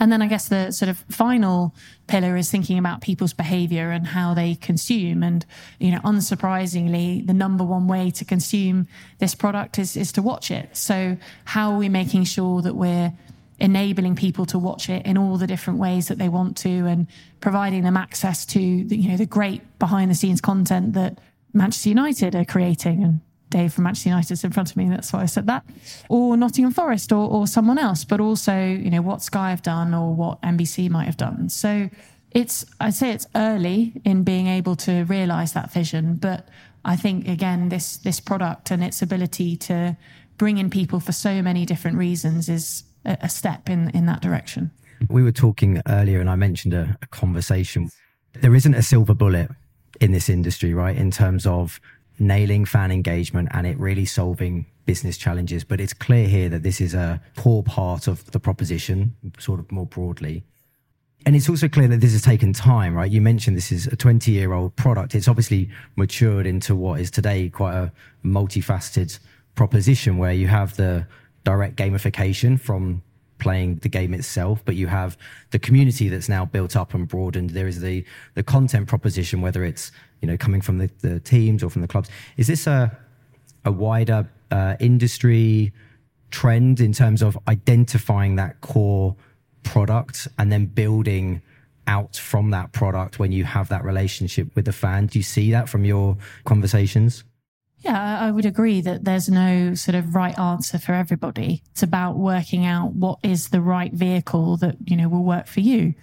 And 0.00 0.12
then 0.12 0.22
I 0.22 0.28
guess 0.28 0.48
the 0.48 0.70
sort 0.70 0.88
of 0.88 0.98
final 1.08 1.74
pillar 2.06 2.36
is 2.36 2.50
thinking 2.50 2.78
about 2.78 3.00
people's 3.00 3.32
behavior 3.32 3.90
and 3.90 4.06
how 4.06 4.32
they 4.32 4.54
consume. 4.54 5.22
And, 5.22 5.44
you 5.78 5.90
know, 5.90 5.98
unsurprisingly, 6.00 7.26
the 7.26 7.34
number 7.34 7.64
one 7.64 7.88
way 7.88 8.10
to 8.12 8.24
consume 8.24 8.86
this 9.18 9.34
product 9.34 9.78
is, 9.78 9.96
is 9.96 10.12
to 10.12 10.22
watch 10.22 10.50
it. 10.50 10.76
So 10.76 11.16
how 11.44 11.72
are 11.72 11.78
we 11.78 11.88
making 11.88 12.24
sure 12.24 12.62
that 12.62 12.74
we're 12.74 13.12
enabling 13.60 14.14
people 14.14 14.46
to 14.46 14.58
watch 14.58 14.88
it 14.88 15.04
in 15.04 15.18
all 15.18 15.36
the 15.36 15.46
different 15.46 15.80
ways 15.80 16.08
that 16.08 16.18
they 16.18 16.28
want 16.28 16.56
to 16.58 16.86
and 16.86 17.08
providing 17.40 17.82
them 17.82 17.96
access 17.96 18.46
to 18.46 18.84
the, 18.84 18.96
you 18.96 19.08
know, 19.10 19.16
the 19.16 19.26
great 19.26 19.78
behind 19.80 20.10
the 20.10 20.14
scenes 20.14 20.40
content 20.40 20.92
that 20.92 21.18
Manchester 21.52 21.88
United 21.88 22.36
are 22.36 22.44
creating 22.44 23.02
and 23.02 23.20
Dave 23.50 23.72
from 23.72 23.84
Manchester 23.84 24.10
United 24.10 24.44
in 24.44 24.52
front 24.52 24.70
of 24.70 24.76
me. 24.76 24.88
That's 24.88 25.12
why 25.12 25.22
I 25.22 25.26
said 25.26 25.46
that. 25.46 25.64
Or 26.08 26.36
Nottingham 26.36 26.72
Forest 26.72 27.12
or, 27.12 27.30
or 27.30 27.46
someone 27.46 27.78
else, 27.78 28.04
but 28.04 28.20
also, 28.20 28.54
you 28.64 28.90
know, 28.90 29.02
what 29.02 29.22
Sky 29.22 29.50
have 29.50 29.62
done 29.62 29.94
or 29.94 30.14
what 30.14 30.40
NBC 30.42 30.90
might 30.90 31.06
have 31.06 31.16
done. 31.16 31.48
So 31.48 31.88
it's, 32.32 32.64
I'd 32.80 32.94
say 32.94 33.10
it's 33.10 33.26
early 33.34 34.00
in 34.04 34.22
being 34.22 34.46
able 34.46 34.76
to 34.76 35.04
realize 35.04 35.52
that 35.54 35.72
vision. 35.72 36.16
But 36.16 36.48
I 36.84 36.96
think, 36.96 37.26
again, 37.26 37.68
this, 37.68 37.96
this 37.98 38.20
product 38.20 38.70
and 38.70 38.84
its 38.84 39.02
ability 39.02 39.56
to 39.56 39.96
bring 40.36 40.58
in 40.58 40.70
people 40.70 41.00
for 41.00 41.12
so 41.12 41.42
many 41.42 41.66
different 41.66 41.96
reasons 41.96 42.48
is 42.48 42.84
a, 43.04 43.18
a 43.22 43.28
step 43.28 43.68
in, 43.68 43.90
in 43.90 44.06
that 44.06 44.20
direction. 44.20 44.70
We 45.08 45.22
were 45.22 45.32
talking 45.32 45.80
earlier 45.86 46.20
and 46.20 46.28
I 46.28 46.36
mentioned 46.36 46.74
a, 46.74 46.98
a 47.02 47.06
conversation. 47.06 47.90
There 48.34 48.54
isn't 48.54 48.74
a 48.74 48.82
silver 48.82 49.14
bullet 49.14 49.50
in 50.00 50.12
this 50.12 50.28
industry, 50.28 50.74
right? 50.74 50.96
In 50.96 51.10
terms 51.10 51.46
of 51.46 51.80
nailing 52.18 52.64
fan 52.64 52.90
engagement 52.90 53.48
and 53.52 53.66
it 53.66 53.78
really 53.78 54.04
solving 54.04 54.66
business 54.84 55.16
challenges. 55.16 55.64
But 55.64 55.80
it's 55.80 55.92
clear 55.92 56.26
here 56.26 56.48
that 56.48 56.62
this 56.62 56.80
is 56.80 56.94
a 56.94 57.20
core 57.36 57.62
part 57.62 58.06
of 58.06 58.30
the 58.30 58.40
proposition, 58.40 59.14
sort 59.38 59.60
of 59.60 59.70
more 59.70 59.86
broadly. 59.86 60.44
And 61.26 61.36
it's 61.36 61.48
also 61.48 61.68
clear 61.68 61.88
that 61.88 62.00
this 62.00 62.12
has 62.12 62.22
taken 62.22 62.52
time, 62.52 62.94
right? 62.94 63.10
You 63.10 63.20
mentioned 63.20 63.56
this 63.56 63.72
is 63.72 63.86
a 63.86 63.96
20 63.96 64.30
year 64.30 64.52
old 64.52 64.76
product. 64.76 65.14
It's 65.14 65.28
obviously 65.28 65.68
matured 65.96 66.46
into 66.46 66.74
what 66.74 67.00
is 67.00 67.10
today 67.10 67.48
quite 67.50 67.74
a 67.74 67.92
multifaceted 68.24 69.18
proposition 69.54 70.16
where 70.16 70.32
you 70.32 70.46
have 70.46 70.76
the 70.76 71.06
direct 71.44 71.76
gamification 71.76 72.58
from 72.58 73.02
playing 73.38 73.76
the 73.76 73.88
game 73.88 74.14
itself, 74.14 74.62
but 74.64 74.74
you 74.74 74.86
have 74.86 75.16
the 75.50 75.58
community 75.58 76.08
that's 76.08 76.28
now 76.28 76.44
built 76.44 76.76
up 76.76 76.94
and 76.94 77.08
broadened. 77.08 77.50
There 77.50 77.68
is 77.68 77.80
the 77.80 78.04
the 78.34 78.42
content 78.42 78.88
proposition, 78.88 79.40
whether 79.40 79.64
it's 79.64 79.92
you 80.20 80.28
know 80.28 80.36
coming 80.36 80.60
from 80.60 80.78
the, 80.78 80.90
the 81.00 81.20
teams 81.20 81.62
or 81.62 81.70
from 81.70 81.82
the 81.82 81.88
clubs. 81.88 82.08
Is 82.36 82.46
this 82.46 82.66
a 82.66 82.96
a 83.64 83.72
wider 83.72 84.28
uh, 84.50 84.76
industry 84.80 85.72
trend 86.30 86.80
in 86.80 86.92
terms 86.92 87.22
of 87.22 87.38
identifying 87.48 88.36
that 88.36 88.60
core 88.60 89.16
product 89.62 90.28
and 90.38 90.52
then 90.52 90.66
building 90.66 91.42
out 91.86 92.16
from 92.16 92.50
that 92.50 92.72
product 92.72 93.18
when 93.18 93.32
you 93.32 93.44
have 93.44 93.68
that 93.68 93.84
relationship 93.84 94.54
with 94.54 94.64
the 94.66 94.72
fan? 94.72 95.06
Do 95.06 95.18
you 95.18 95.22
see 95.22 95.50
that 95.52 95.68
from 95.68 95.84
your 95.84 96.16
conversations? 96.44 97.24
Yeah, 97.80 98.18
I 98.20 98.32
would 98.32 98.44
agree 98.44 98.80
that 98.80 99.04
there's 99.04 99.28
no 99.28 99.74
sort 99.74 99.94
of 99.94 100.14
right 100.14 100.36
answer 100.36 100.78
for 100.78 100.94
everybody. 100.94 101.62
It's 101.70 101.82
about 101.82 102.16
working 102.16 102.66
out 102.66 102.94
what 102.94 103.20
is 103.22 103.50
the 103.50 103.60
right 103.60 103.92
vehicle 103.92 104.56
that, 104.56 104.76
you 104.84 104.96
know, 104.96 105.08
will 105.08 105.22
work 105.22 105.46
for 105.46 105.60
you. 105.60 105.94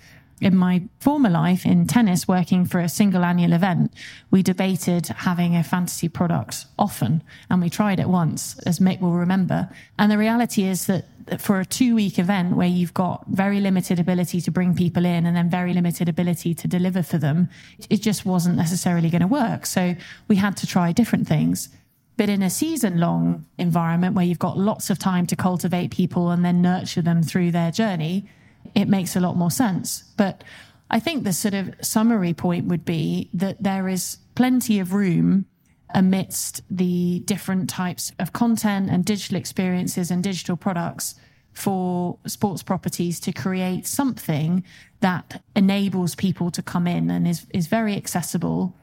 In 0.42 0.56
my 0.56 0.84
former 1.00 1.30
life 1.30 1.66
in 1.66 1.88
tennis, 1.88 2.28
working 2.28 2.66
for 2.66 2.80
a 2.82 2.90
single 2.90 3.24
annual 3.24 3.54
event, 3.54 3.94
we 4.32 4.44
debated 4.44 5.08
having 5.08 5.56
a 5.56 5.64
fantasy 5.64 6.10
product 6.10 6.66
often 6.78 7.24
and 7.50 7.62
we 7.62 7.70
tried 7.70 8.02
it 8.02 8.10
once, 8.10 8.60
as 8.60 8.80
Mick 8.80 9.00
will 9.00 9.14
remember. 9.14 9.70
And 9.98 10.12
the 10.12 10.18
reality 10.18 10.66
is 10.66 10.88
that 10.88 11.06
for 11.40 11.60
a 11.60 11.66
two 11.66 11.96
week 11.96 12.20
event 12.20 12.56
where 12.56 12.68
you've 12.68 12.94
got 12.94 13.26
very 13.28 13.60
limited 13.60 13.98
ability 14.00 14.42
to 14.42 14.52
bring 14.52 14.76
people 14.76 15.06
in 15.06 15.26
and 15.26 15.36
then 15.36 15.50
very 15.50 15.74
limited 15.74 16.10
ability 16.10 16.54
to 16.54 16.68
deliver 16.68 17.02
for 17.02 17.18
them, 17.18 17.50
it 17.90 18.02
just 18.02 18.26
wasn't 18.26 18.58
necessarily 18.58 19.10
going 19.10 19.22
to 19.22 19.28
work. 19.28 19.66
So 19.66 19.96
we 20.28 20.36
had 20.36 20.58
to 20.58 20.68
try 20.68 20.92
different 20.92 21.28
things. 21.28 21.70
But 22.18 22.30
in 22.30 22.42
a 22.42 22.50
season 22.50 23.00
long 23.00 23.46
environment 23.58 24.16
where 24.16 24.26
you've 24.26 24.40
got 24.40 24.58
lots 24.58 24.90
of 24.90 25.00
time 25.00 25.28
to 25.28 25.36
cultivate 25.36 25.92
people 25.92 26.30
and 26.30 26.44
then 26.46 26.62
nurture 26.62 27.02
them 27.02 27.24
through 27.24 27.52
their 27.52 27.72
journey, 27.72 28.30
it 28.74 28.88
makes 28.88 29.16
a 29.16 29.20
lot 29.20 29.36
more 29.36 29.52
sense. 29.52 30.04
But 30.18 30.44
I 30.90 31.00
think 31.00 31.24
the 31.24 31.34
sort 31.34 31.54
of 31.54 31.74
summary 31.82 32.34
point 32.34 32.66
would 32.66 32.86
be 32.86 33.30
that 33.34 33.62
there 33.62 33.88
is 33.88 34.18
plenty 34.36 34.80
of 34.80 34.94
room 34.94 35.46
amidst 35.94 36.62
the 36.70 37.20
different 37.26 37.70
types 37.70 38.12
of 38.20 38.34
content 38.34 38.90
and 38.90 39.06
digital 39.06 39.38
experiences 39.38 40.12
and 40.12 40.24
digital 40.24 40.58
products 40.58 41.16
for 41.54 42.18
sports 42.28 42.62
properties 42.62 43.20
to 43.22 43.32
create 43.32 43.88
something 43.88 44.64
that 45.00 45.42
enables 45.56 46.14
people 46.16 46.52
to 46.52 46.62
come 46.62 46.86
in 46.86 47.10
and 47.10 47.28
is, 47.28 47.46
is 47.52 47.68
very 47.68 47.96
accessible, 47.96 48.76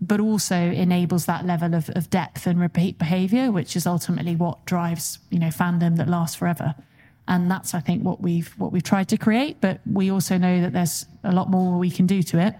but 0.00 0.20
also 0.20 0.56
enables 0.56 1.26
that 1.26 1.44
level 1.44 1.74
of, 1.74 1.90
of 1.90 2.08
depth 2.08 2.46
and 2.46 2.60
repeat 2.60 2.98
behavior, 2.98 3.50
which 3.50 3.74
is 3.74 3.86
ultimately 3.86 4.36
what 4.36 4.64
drives, 4.64 5.18
you 5.30 5.40
know, 5.40 5.48
fandom 5.48 5.96
that 5.96 6.08
lasts 6.08 6.36
forever. 6.36 6.74
And 7.30 7.50
that's, 7.50 7.72
I 7.72 7.80
think, 7.80 8.04
what 8.04 8.20
we've, 8.20 8.48
what 8.58 8.72
we've 8.72 8.82
tried 8.82 9.08
to 9.08 9.16
create. 9.16 9.62
But 9.62 9.80
we 9.90 10.10
also 10.10 10.36
know 10.36 10.60
that 10.60 10.74
there's 10.74 11.06
a 11.24 11.32
lot 11.32 11.48
more 11.48 11.78
we 11.78 11.90
can 11.90 12.06
do 12.06 12.22
to 12.24 12.38
it 12.38 12.54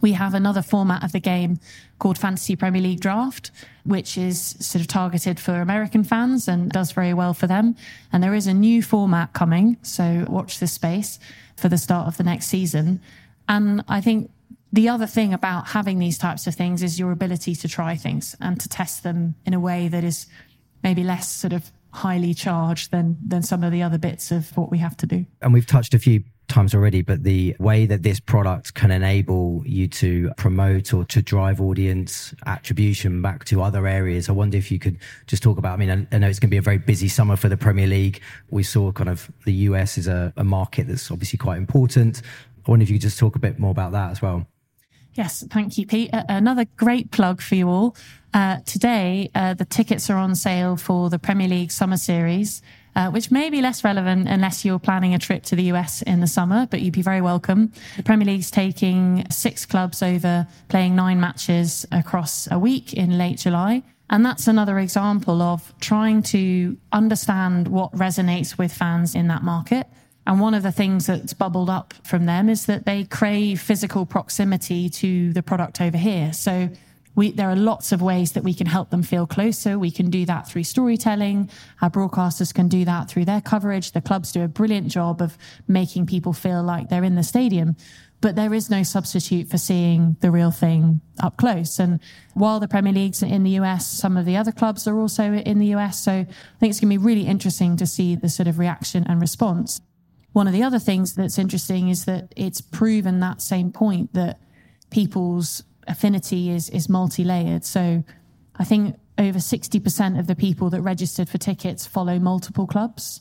we 0.00 0.12
have 0.12 0.34
another 0.34 0.62
format 0.62 1.04
of 1.04 1.12
the 1.12 1.20
game 1.20 1.60
called 1.98 2.18
Fantasy 2.18 2.56
Premier 2.56 2.82
League 2.82 3.00
Draft, 3.00 3.50
which 3.84 4.16
is 4.16 4.56
sort 4.58 4.80
of 4.80 4.88
targeted 4.88 5.38
for 5.38 5.60
American 5.60 6.02
fans 6.02 6.48
and 6.48 6.70
does 6.70 6.92
very 6.92 7.14
well 7.14 7.34
for 7.34 7.46
them. 7.46 7.76
And 8.12 8.22
there 8.22 8.34
is 8.34 8.46
a 8.46 8.54
new 8.54 8.82
format 8.82 9.32
coming, 9.32 9.76
so 9.82 10.26
watch 10.28 10.58
this 10.58 10.72
space 10.72 11.18
for 11.56 11.68
the 11.68 11.78
start 11.78 12.08
of 12.08 12.16
the 12.16 12.24
next 12.24 12.46
season. 12.46 13.00
And 13.48 13.84
I 13.86 14.00
think 14.00 14.30
the 14.72 14.88
other 14.88 15.06
thing 15.06 15.34
about 15.34 15.68
having 15.68 15.98
these 15.98 16.18
types 16.18 16.46
of 16.46 16.54
things 16.54 16.82
is 16.82 16.98
your 16.98 17.12
ability 17.12 17.54
to 17.54 17.68
try 17.68 17.94
things 17.94 18.34
and 18.40 18.58
to 18.60 18.68
test 18.68 19.02
them 19.02 19.34
in 19.44 19.54
a 19.54 19.60
way 19.60 19.88
that 19.88 20.02
is 20.02 20.26
maybe 20.82 21.04
less 21.04 21.30
sort 21.30 21.52
of 21.52 21.70
highly 21.92 22.34
charged 22.34 22.90
than 22.90 23.18
than 23.26 23.42
some 23.42 23.62
of 23.62 23.72
the 23.72 23.82
other 23.82 23.98
bits 23.98 24.30
of 24.30 24.56
what 24.56 24.70
we 24.70 24.78
have 24.78 24.96
to 24.98 25.06
do. 25.06 25.26
And 25.40 25.52
we've 25.52 25.66
touched 25.66 25.94
a 25.94 25.98
few 25.98 26.24
times 26.48 26.74
already, 26.74 27.02
but 27.02 27.22
the 27.22 27.56
way 27.58 27.86
that 27.86 28.02
this 28.02 28.20
product 28.20 28.74
can 28.74 28.90
enable 28.90 29.62
you 29.64 29.88
to 29.88 30.30
promote 30.36 30.92
or 30.92 31.04
to 31.06 31.22
drive 31.22 31.60
audience 31.60 32.34
attribution 32.46 33.22
back 33.22 33.44
to 33.46 33.62
other 33.62 33.86
areas. 33.86 34.28
I 34.28 34.32
wonder 34.32 34.58
if 34.58 34.70
you 34.70 34.78
could 34.78 34.98
just 35.26 35.42
talk 35.42 35.58
about, 35.58 35.74
I 35.74 35.76
mean, 35.76 36.06
I 36.12 36.18
know 36.18 36.28
it's 36.28 36.38
going 36.38 36.48
to 36.48 36.54
be 36.54 36.58
a 36.58 36.62
very 36.62 36.78
busy 36.78 37.08
summer 37.08 37.36
for 37.36 37.48
the 37.48 37.56
Premier 37.56 37.86
League. 37.86 38.20
We 38.50 38.62
saw 38.62 38.92
kind 38.92 39.08
of 39.08 39.30
the 39.44 39.52
US 39.52 39.96
is 39.96 40.08
a, 40.08 40.32
a 40.36 40.44
market 40.44 40.88
that's 40.88 41.10
obviously 41.10 41.38
quite 41.38 41.56
important. 41.56 42.22
I 42.66 42.70
wonder 42.70 42.82
if 42.82 42.90
you 42.90 42.96
could 42.96 43.02
just 43.02 43.18
talk 43.18 43.34
a 43.34 43.40
bit 43.40 43.58
more 43.58 43.70
about 43.70 43.92
that 43.92 44.10
as 44.10 44.20
well. 44.20 44.46
Yes, 45.14 45.44
thank 45.50 45.76
you, 45.76 45.86
Pete. 45.86 46.10
Uh, 46.12 46.24
another 46.28 46.66
great 46.76 47.10
plug 47.10 47.42
for 47.42 47.54
you 47.54 47.68
all. 47.68 47.96
Uh, 48.32 48.60
today, 48.64 49.30
uh, 49.34 49.54
the 49.54 49.64
tickets 49.64 50.08
are 50.08 50.16
on 50.16 50.34
sale 50.34 50.76
for 50.76 51.10
the 51.10 51.18
Premier 51.18 51.48
League 51.48 51.70
Summer 51.70 51.98
Series 51.98 52.62
uh, 52.94 53.10
which 53.10 53.30
may 53.30 53.50
be 53.50 53.62
less 53.62 53.84
relevant 53.84 54.28
unless 54.28 54.64
you're 54.64 54.78
planning 54.78 55.14
a 55.14 55.18
trip 55.18 55.42
to 55.44 55.56
the 55.56 55.64
US 55.64 56.02
in 56.02 56.20
the 56.20 56.26
summer, 56.26 56.66
but 56.70 56.82
you'd 56.82 56.92
be 56.92 57.02
very 57.02 57.20
welcome. 57.20 57.72
The 57.96 58.02
Premier 58.02 58.26
League's 58.26 58.50
taking 58.50 59.26
six 59.30 59.64
clubs 59.64 60.02
over 60.02 60.46
playing 60.68 60.94
nine 60.94 61.20
matches 61.20 61.86
across 61.90 62.48
a 62.50 62.58
week 62.58 62.92
in 62.92 63.16
late 63.18 63.38
July. 63.38 63.82
And 64.10 64.26
that's 64.26 64.46
another 64.46 64.78
example 64.78 65.40
of 65.40 65.72
trying 65.80 66.22
to 66.24 66.76
understand 66.92 67.68
what 67.68 67.92
resonates 67.92 68.58
with 68.58 68.72
fans 68.72 69.14
in 69.14 69.28
that 69.28 69.42
market. 69.42 69.86
And 70.26 70.40
one 70.40 70.54
of 70.54 70.62
the 70.62 70.72
things 70.72 71.06
that's 71.06 71.34
bubbled 71.34 71.68
up 71.68 71.94
from 72.04 72.26
them 72.26 72.48
is 72.48 72.66
that 72.66 72.86
they 72.86 73.04
crave 73.04 73.60
physical 73.60 74.06
proximity 74.06 74.88
to 74.88 75.32
the 75.32 75.42
product 75.42 75.80
over 75.80 75.96
here. 75.96 76.32
So 76.32 76.68
we, 77.14 77.32
there 77.32 77.50
are 77.50 77.56
lots 77.56 77.92
of 77.92 78.00
ways 78.00 78.32
that 78.32 78.44
we 78.44 78.54
can 78.54 78.66
help 78.66 78.90
them 78.90 79.02
feel 79.02 79.26
closer. 79.26 79.78
We 79.78 79.90
can 79.90 80.10
do 80.10 80.24
that 80.26 80.48
through 80.48 80.64
storytelling. 80.64 81.50
Our 81.82 81.90
broadcasters 81.90 82.54
can 82.54 82.68
do 82.68 82.84
that 82.84 83.10
through 83.10 83.26
their 83.26 83.40
coverage. 83.40 83.92
The 83.92 84.00
clubs 84.00 84.32
do 84.32 84.42
a 84.42 84.48
brilliant 84.48 84.88
job 84.88 85.20
of 85.20 85.36
making 85.68 86.06
people 86.06 86.32
feel 86.32 86.62
like 86.62 86.88
they're 86.88 87.04
in 87.04 87.16
the 87.16 87.22
stadium. 87.22 87.76
But 88.22 88.36
there 88.36 88.54
is 88.54 88.70
no 88.70 88.84
substitute 88.84 89.48
for 89.48 89.58
seeing 89.58 90.16
the 90.20 90.30
real 90.30 90.52
thing 90.52 91.00
up 91.20 91.36
close. 91.36 91.80
And 91.80 91.98
while 92.34 92.60
the 92.60 92.68
Premier 92.68 92.92
League's 92.92 93.22
in 93.22 93.42
the 93.42 93.58
US, 93.58 93.86
some 93.86 94.16
of 94.16 94.24
the 94.24 94.36
other 94.36 94.52
clubs 94.52 94.86
are 94.86 94.96
also 94.96 95.32
in 95.34 95.58
the 95.58 95.74
US. 95.74 96.02
So 96.02 96.12
I 96.12 96.26
think 96.60 96.70
it's 96.70 96.80
going 96.80 96.92
to 96.92 96.98
be 96.98 97.04
really 97.04 97.26
interesting 97.26 97.76
to 97.76 97.86
see 97.86 98.14
the 98.14 98.28
sort 98.28 98.46
of 98.46 98.60
reaction 98.60 99.04
and 99.08 99.20
response. 99.20 99.80
One 100.32 100.46
of 100.46 100.52
the 100.52 100.62
other 100.62 100.78
things 100.78 101.14
that's 101.14 101.38
interesting 101.38 101.88
is 101.88 102.04
that 102.06 102.32
it's 102.36 102.60
proven 102.60 103.20
that 103.20 103.42
same 103.42 103.70
point 103.70 104.14
that 104.14 104.40
people's 104.90 105.62
affinity 105.86 106.50
is 106.50 106.70
is 106.70 106.88
multi-layered. 106.88 107.64
So 107.64 108.04
I 108.56 108.64
think 108.64 108.96
over 109.18 109.38
60% 109.38 110.18
of 110.18 110.26
the 110.26 110.34
people 110.34 110.70
that 110.70 110.80
registered 110.80 111.28
for 111.28 111.38
tickets 111.38 111.86
follow 111.86 112.18
multiple 112.18 112.66
clubs. 112.66 113.20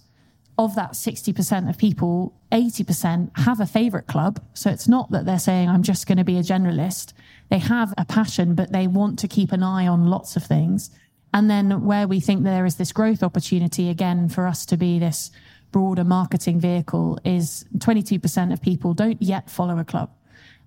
Of 0.57 0.75
that 0.75 0.91
60% 0.91 1.69
of 1.69 1.77
people, 1.77 2.33
80% 2.51 3.37
have 3.39 3.59
a 3.59 3.65
favorite 3.65 4.07
club. 4.07 4.39
So 4.53 4.69
it's 4.69 4.87
not 4.87 5.09
that 5.11 5.25
they're 5.25 5.39
saying, 5.39 5.69
I'm 5.69 5.81
just 5.81 6.07
going 6.07 6.17
to 6.17 6.23
be 6.23 6.37
a 6.37 6.43
generalist. 6.43 7.13
They 7.49 7.57
have 7.57 7.93
a 7.97 8.05
passion, 8.05 8.53
but 8.53 8.71
they 8.71 8.85
want 8.87 9.17
to 9.19 9.27
keep 9.27 9.51
an 9.51 9.63
eye 9.63 9.87
on 9.87 10.07
lots 10.07 10.35
of 10.35 10.43
things. 10.43 10.91
And 11.33 11.49
then 11.49 11.85
where 11.85 12.07
we 12.07 12.19
think 12.19 12.43
there 12.43 12.65
is 12.65 12.75
this 12.75 12.91
growth 12.91 13.23
opportunity, 13.23 13.89
again, 13.89 14.29
for 14.29 14.45
us 14.45 14.65
to 14.67 14.77
be 14.77 14.99
this 14.99 15.31
broader 15.71 16.03
marketing 16.03 16.59
vehicle 16.59 17.19
is 17.23 17.65
22% 17.77 18.53
of 18.53 18.61
people 18.61 18.93
don't 18.93 19.21
yet 19.21 19.49
follow 19.49 19.77
a 19.79 19.85
club. 19.85 20.11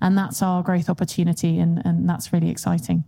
And 0.00 0.16
that's 0.18 0.42
our 0.42 0.62
growth 0.62 0.88
opportunity. 0.90 1.58
And, 1.58 1.84
and 1.84 2.08
that's 2.08 2.32
really 2.32 2.50
exciting. 2.50 3.04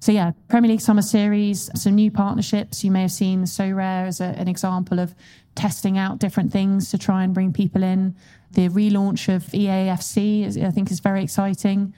So 0.00 0.12
yeah, 0.12 0.32
Premier 0.48 0.70
League 0.70 0.80
Summer 0.80 1.02
Series, 1.02 1.70
some 1.74 1.94
new 1.94 2.10
partnerships. 2.10 2.82
You 2.82 2.90
may 2.90 3.02
have 3.02 3.12
seen 3.12 3.44
Sorare 3.44 4.06
as 4.06 4.20
a, 4.20 4.24
an 4.24 4.48
example 4.48 4.98
of 4.98 5.14
testing 5.54 5.98
out 5.98 6.18
different 6.18 6.52
things 6.52 6.90
to 6.90 6.98
try 6.98 7.22
and 7.22 7.34
bring 7.34 7.52
people 7.52 7.82
in. 7.82 8.16
The 8.52 8.68
relaunch 8.70 9.34
of 9.34 9.44
EAFC, 9.44 10.46
is, 10.46 10.56
I 10.56 10.70
think, 10.70 10.90
is 10.90 11.00
very 11.00 11.22
exciting 11.22 11.92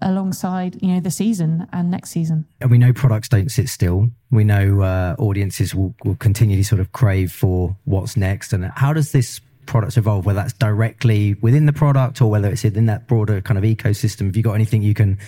alongside 0.00 0.80
you 0.82 0.94
know 0.94 1.00
the 1.00 1.10
season 1.10 1.66
and 1.72 1.90
next 1.90 2.10
season. 2.10 2.46
And 2.60 2.70
we 2.70 2.78
know 2.78 2.92
products 2.92 3.28
don't 3.28 3.50
sit 3.50 3.68
still. 3.68 4.08
We 4.30 4.44
know 4.44 4.82
uh, 4.82 5.16
audiences 5.18 5.74
will, 5.74 5.94
will 6.04 6.16
continually 6.16 6.62
sort 6.62 6.80
of 6.80 6.92
crave 6.92 7.32
for 7.32 7.76
what's 7.84 8.16
next. 8.16 8.52
And 8.52 8.70
how 8.76 8.92
does 8.92 9.12
this 9.12 9.40
products 9.68 9.96
evolve, 9.96 10.26
whether 10.26 10.40
that's 10.40 10.54
directly 10.54 11.34
within 11.34 11.66
the 11.66 11.72
product 11.72 12.20
or 12.20 12.28
whether 12.30 12.48
it's 12.48 12.64
in 12.64 12.86
that 12.86 13.06
broader 13.06 13.40
kind 13.40 13.58
of 13.58 13.64
ecosystem. 13.64 14.26
Have 14.26 14.36
you 14.36 14.42
got 14.42 14.54
anything 14.54 14.82
you 14.82 14.94
can 14.94 15.18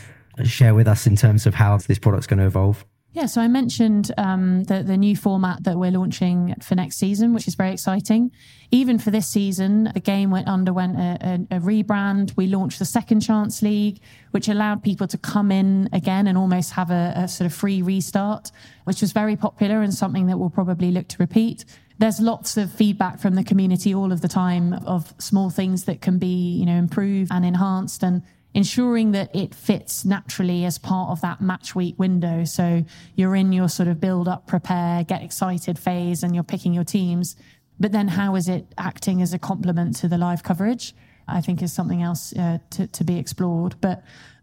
share 0.43 0.75
with 0.75 0.89
us 0.89 1.07
in 1.07 1.15
terms 1.15 1.47
of 1.47 1.55
how 1.55 1.77
this 1.77 1.99
product's 1.99 2.27
going 2.27 2.41
to 2.41 2.47
evolve? 2.47 2.85
Yeah, 3.13 3.27
so 3.27 3.41
I 3.41 3.49
mentioned 3.49 4.13
um, 4.19 4.63
the, 4.65 4.85
the 4.85 4.97
new 4.97 5.17
format 5.17 5.65
that 5.65 5.77
we're 5.77 5.91
launching 5.91 6.55
for 6.63 6.77
next 6.77 6.97
season, 6.97 7.35
which 7.35 7.49
is 7.49 7.57
very 7.57 7.73
exciting. 7.73 8.31
Even 8.71 9.01
for 9.01 9.11
this 9.11 9.27
season, 9.27 9.91
the 9.93 10.01
game 10.01 10.31
went 10.31 10.47
underwent 10.47 10.97
a, 10.97 11.19
a, 11.51 11.57
a, 11.57 11.61
rebrand. 11.61 12.37
We 12.37 12.47
launched 12.47 12.79
the 12.79 12.85
Second 12.85 13.21
Chance 13.21 13.63
League, 13.63 13.99
which 14.31 14.47
allowed 14.47 14.85
people 14.85 15.09
to 15.09 15.19
come 15.19 15.51
in 15.51 15.89
again 15.93 16.29
and 16.29 16.39
almost 16.39 16.71
have 16.75 16.93
a, 16.93 17.13
a 17.17 17.27
sort 17.27 17.47
of 17.47 17.53
free 17.53 17.83
restart, 17.83 18.53
which 18.85 19.01
was 19.01 19.11
very 19.11 19.35
popular 19.35 19.83
and 19.83 19.93
something 19.93 20.29
that 20.29 20.39
we'll 20.39 20.51
probably 20.51 20.93
look 20.93 21.09
to 21.09 21.17
repeat 21.19 21.65
there's 21.99 22.19
lots 22.19 22.57
of 22.57 22.73
feedback 22.73 23.21
from 23.21 23.35
the 23.35 23.45
community 23.45 23.95
all 23.95 24.11
of 24.11 24.23
the 24.23 24.29
time 24.29 24.73
of 24.87 25.13
small 25.19 25.51
things 25.51 25.85
that 25.85 26.01
can 26.01 26.19
be, 26.19 26.55
you 26.55 26.65
know, 26.65 26.77
improved 26.77 27.31
and 27.31 27.45
enhanced 27.45 28.03
and 28.03 28.23
ensuring 28.55 29.13
that 29.13 29.35
it 29.35 29.55
fits 29.55 30.05
naturally 30.05 30.65
as 30.65 30.79
part 30.79 31.11
of 31.11 31.21
that 31.21 31.41
match 31.41 31.75
week 31.75 31.99
window. 31.99 32.45
So 32.45 32.85
you're 33.15 33.37
in 33.37 33.53
your 33.53 33.69
sort 33.69 33.89
of 33.89 34.01
build 34.01 34.29
up, 34.29 34.47
prepare, 34.47 35.05
get 35.05 35.23
excited 35.23 35.79
phase 35.79 36.23
and 36.23 36.35
you're 36.35 36.45
picking 36.45 36.75
your 36.75 36.85
teams. 36.85 37.37
But 37.79 37.93
then 37.93 38.09
how 38.09 38.35
is 38.35 38.49
it 38.49 38.67
acting 38.77 39.23
as 39.23 39.33
a 39.33 39.39
complement 39.39 39.97
to 39.97 40.09
the 40.09 40.19
live 40.19 40.43
coverage? 40.43 40.95
I 41.29 41.41
think 41.41 41.63
is 41.63 41.73
something 41.73 42.03
else 42.03 42.33
uh, 42.37 42.59
to, 42.71 42.87
to 42.89 43.05
be 43.05 43.19
explored. 43.19 43.77
But 43.81 44.03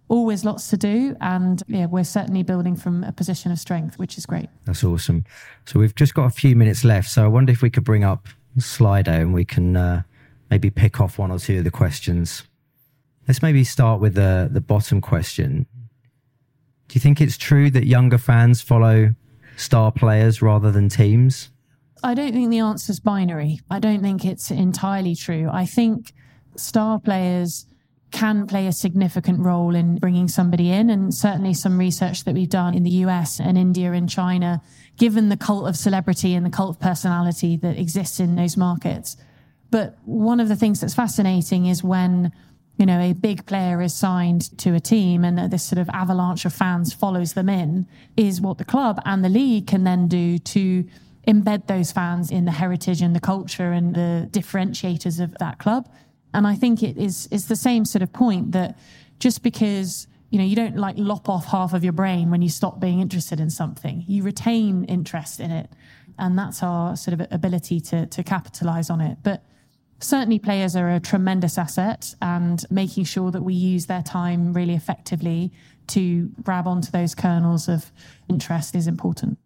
always 0.09 0.45
lots 0.45 0.69
to 0.69 0.77
do 0.77 1.15
and 1.19 1.61
yeah 1.67 1.85
we're 1.85 2.03
certainly 2.03 2.41
building 2.41 2.77
from 2.77 3.03
a 3.03 3.11
position 3.11 3.51
of 3.51 3.59
strength 3.59 3.99
which 3.99 4.17
is 4.17 4.25
great 4.25 4.47
that's 4.63 4.81
awesome 4.83 5.25
so 5.65 5.77
we've 5.79 5.95
just 5.95 6.13
got 6.13 6.23
a 6.23 6.29
few 6.29 6.55
minutes 6.55 6.85
left 6.85 7.09
so 7.09 7.25
i 7.25 7.27
wonder 7.27 7.51
if 7.51 7.61
we 7.61 7.69
could 7.69 7.83
bring 7.83 8.05
up 8.05 8.27
slido 8.57 9.09
and 9.09 9.33
we 9.33 9.43
can 9.43 9.75
uh, 9.75 10.01
maybe 10.49 10.69
pick 10.69 11.01
off 11.01 11.17
one 11.17 11.29
or 11.29 11.37
two 11.37 11.57
of 11.57 11.65
the 11.65 11.71
questions 11.71 12.43
let's 13.27 13.41
maybe 13.41 13.63
start 13.63 13.99
with 13.99 14.15
the 14.15 14.49
the 14.51 14.61
bottom 14.61 15.01
question 15.01 15.65
do 16.87 16.93
you 16.93 17.01
think 17.01 17.19
it's 17.19 17.37
true 17.37 17.69
that 17.69 17.85
younger 17.85 18.17
fans 18.17 18.61
follow 18.61 19.13
star 19.55 19.91
players 19.91 20.41
rather 20.41 20.71
than 20.71 20.89
teams 20.89 21.49
i 22.03 22.13
don't 22.13 22.33
think 22.33 22.49
the 22.49 22.59
answer 22.59 22.91
is 22.91 22.99
binary 22.99 23.59
i 23.69 23.79
don't 23.79 24.01
think 24.01 24.25
it's 24.25 24.51
entirely 24.51 25.15
true 25.15 25.49
i 25.51 25.65
think 25.65 26.13
star 26.55 26.99
players 26.99 27.65
can 28.11 28.47
play 28.47 28.67
a 28.67 28.71
significant 28.71 29.39
role 29.39 29.75
in 29.75 29.97
bringing 29.97 30.27
somebody 30.27 30.71
in. 30.71 30.89
And 30.89 31.13
certainly 31.13 31.53
some 31.53 31.77
research 31.77 32.23
that 32.23 32.33
we've 32.33 32.49
done 32.49 32.73
in 32.73 32.83
the 32.83 32.89
US 33.05 33.39
and 33.39 33.57
India 33.57 33.91
and 33.91 34.09
China, 34.09 34.61
given 34.97 35.29
the 35.29 35.37
cult 35.37 35.67
of 35.67 35.75
celebrity 35.75 36.33
and 36.33 36.45
the 36.45 36.49
cult 36.49 36.75
of 36.75 36.79
personality 36.79 37.57
that 37.57 37.77
exists 37.77 38.19
in 38.19 38.35
those 38.35 38.55
markets. 38.55 39.17
But 39.69 39.97
one 40.05 40.39
of 40.39 40.47
the 40.47 40.55
things 40.55 40.79
that's 40.79 40.93
fascinating 40.93 41.65
is 41.65 41.83
when, 41.83 42.31
you 42.77 42.85
know, 42.85 42.99
a 42.99 43.13
big 43.13 43.45
player 43.45 43.81
is 43.81 43.93
signed 43.93 44.57
to 44.59 44.75
a 44.75 44.79
team 44.79 45.25
and 45.25 45.51
this 45.51 45.63
sort 45.63 45.79
of 45.79 45.89
avalanche 45.89 46.45
of 46.45 46.53
fans 46.53 46.93
follows 46.93 47.33
them 47.33 47.49
in, 47.49 47.87
is 48.15 48.39
what 48.39 48.57
the 48.57 48.65
club 48.65 49.01
and 49.05 49.25
the 49.25 49.29
league 49.29 49.67
can 49.67 49.83
then 49.83 50.07
do 50.07 50.37
to 50.37 50.85
embed 51.27 51.67
those 51.67 51.91
fans 51.91 52.31
in 52.31 52.45
the 52.45 52.51
heritage 52.51 53.01
and 53.01 53.15
the 53.15 53.19
culture 53.19 53.71
and 53.71 53.95
the 53.95 54.29
differentiators 54.31 55.21
of 55.21 55.37
that 55.39 55.59
club 55.59 55.89
and 56.33 56.47
I 56.47 56.55
think 56.55 56.83
it 56.83 56.97
is 56.97 57.27
is 57.31 57.47
the 57.47 57.55
same 57.55 57.83
sort 57.83 58.01
of 58.01 58.13
point 58.13 58.53
that 58.53 58.77
just 59.19 59.43
because 59.43 60.07
you 60.29 60.37
know, 60.37 60.45
you 60.45 60.55
don't 60.55 60.75
like 60.75 60.95
lop 60.97 61.29
off 61.29 61.45
half 61.45 61.73
of 61.73 61.83
your 61.83 61.93
brain 61.93 62.29
when 62.29 62.41
you 62.41 62.49
stop 62.49 62.79
being 62.79 62.99
interested 62.99 63.39
in 63.39 63.49
something. 63.49 64.03
You 64.07 64.23
retain 64.23 64.83
interest 64.85 65.39
in 65.39 65.51
it. 65.51 65.69
And 66.19 66.37
that's 66.37 66.61
our 66.63 66.97
sort 66.97 67.19
of 67.19 67.27
ability 67.31 67.79
to, 67.79 68.07
to 68.07 68.23
capitalize 68.23 68.89
on 68.89 68.99
it. 68.99 69.19
But 69.23 69.43
certainly 69.99 70.39
players 70.39 70.75
are 70.75 70.89
a 70.89 70.99
tremendous 70.99 71.57
asset 71.57 72.13
and 72.21 72.63
making 72.69 73.05
sure 73.05 73.31
that 73.31 73.41
we 73.41 73.53
use 73.53 73.85
their 73.87 74.03
time 74.03 74.53
really 74.53 74.73
effectively 74.73 75.51
to 75.87 76.29
grab 76.43 76.67
onto 76.67 76.91
those 76.91 77.15
kernels 77.15 77.67
of 77.67 77.91
interest 78.29 78.75
is 78.75 78.87
important. 78.87 79.37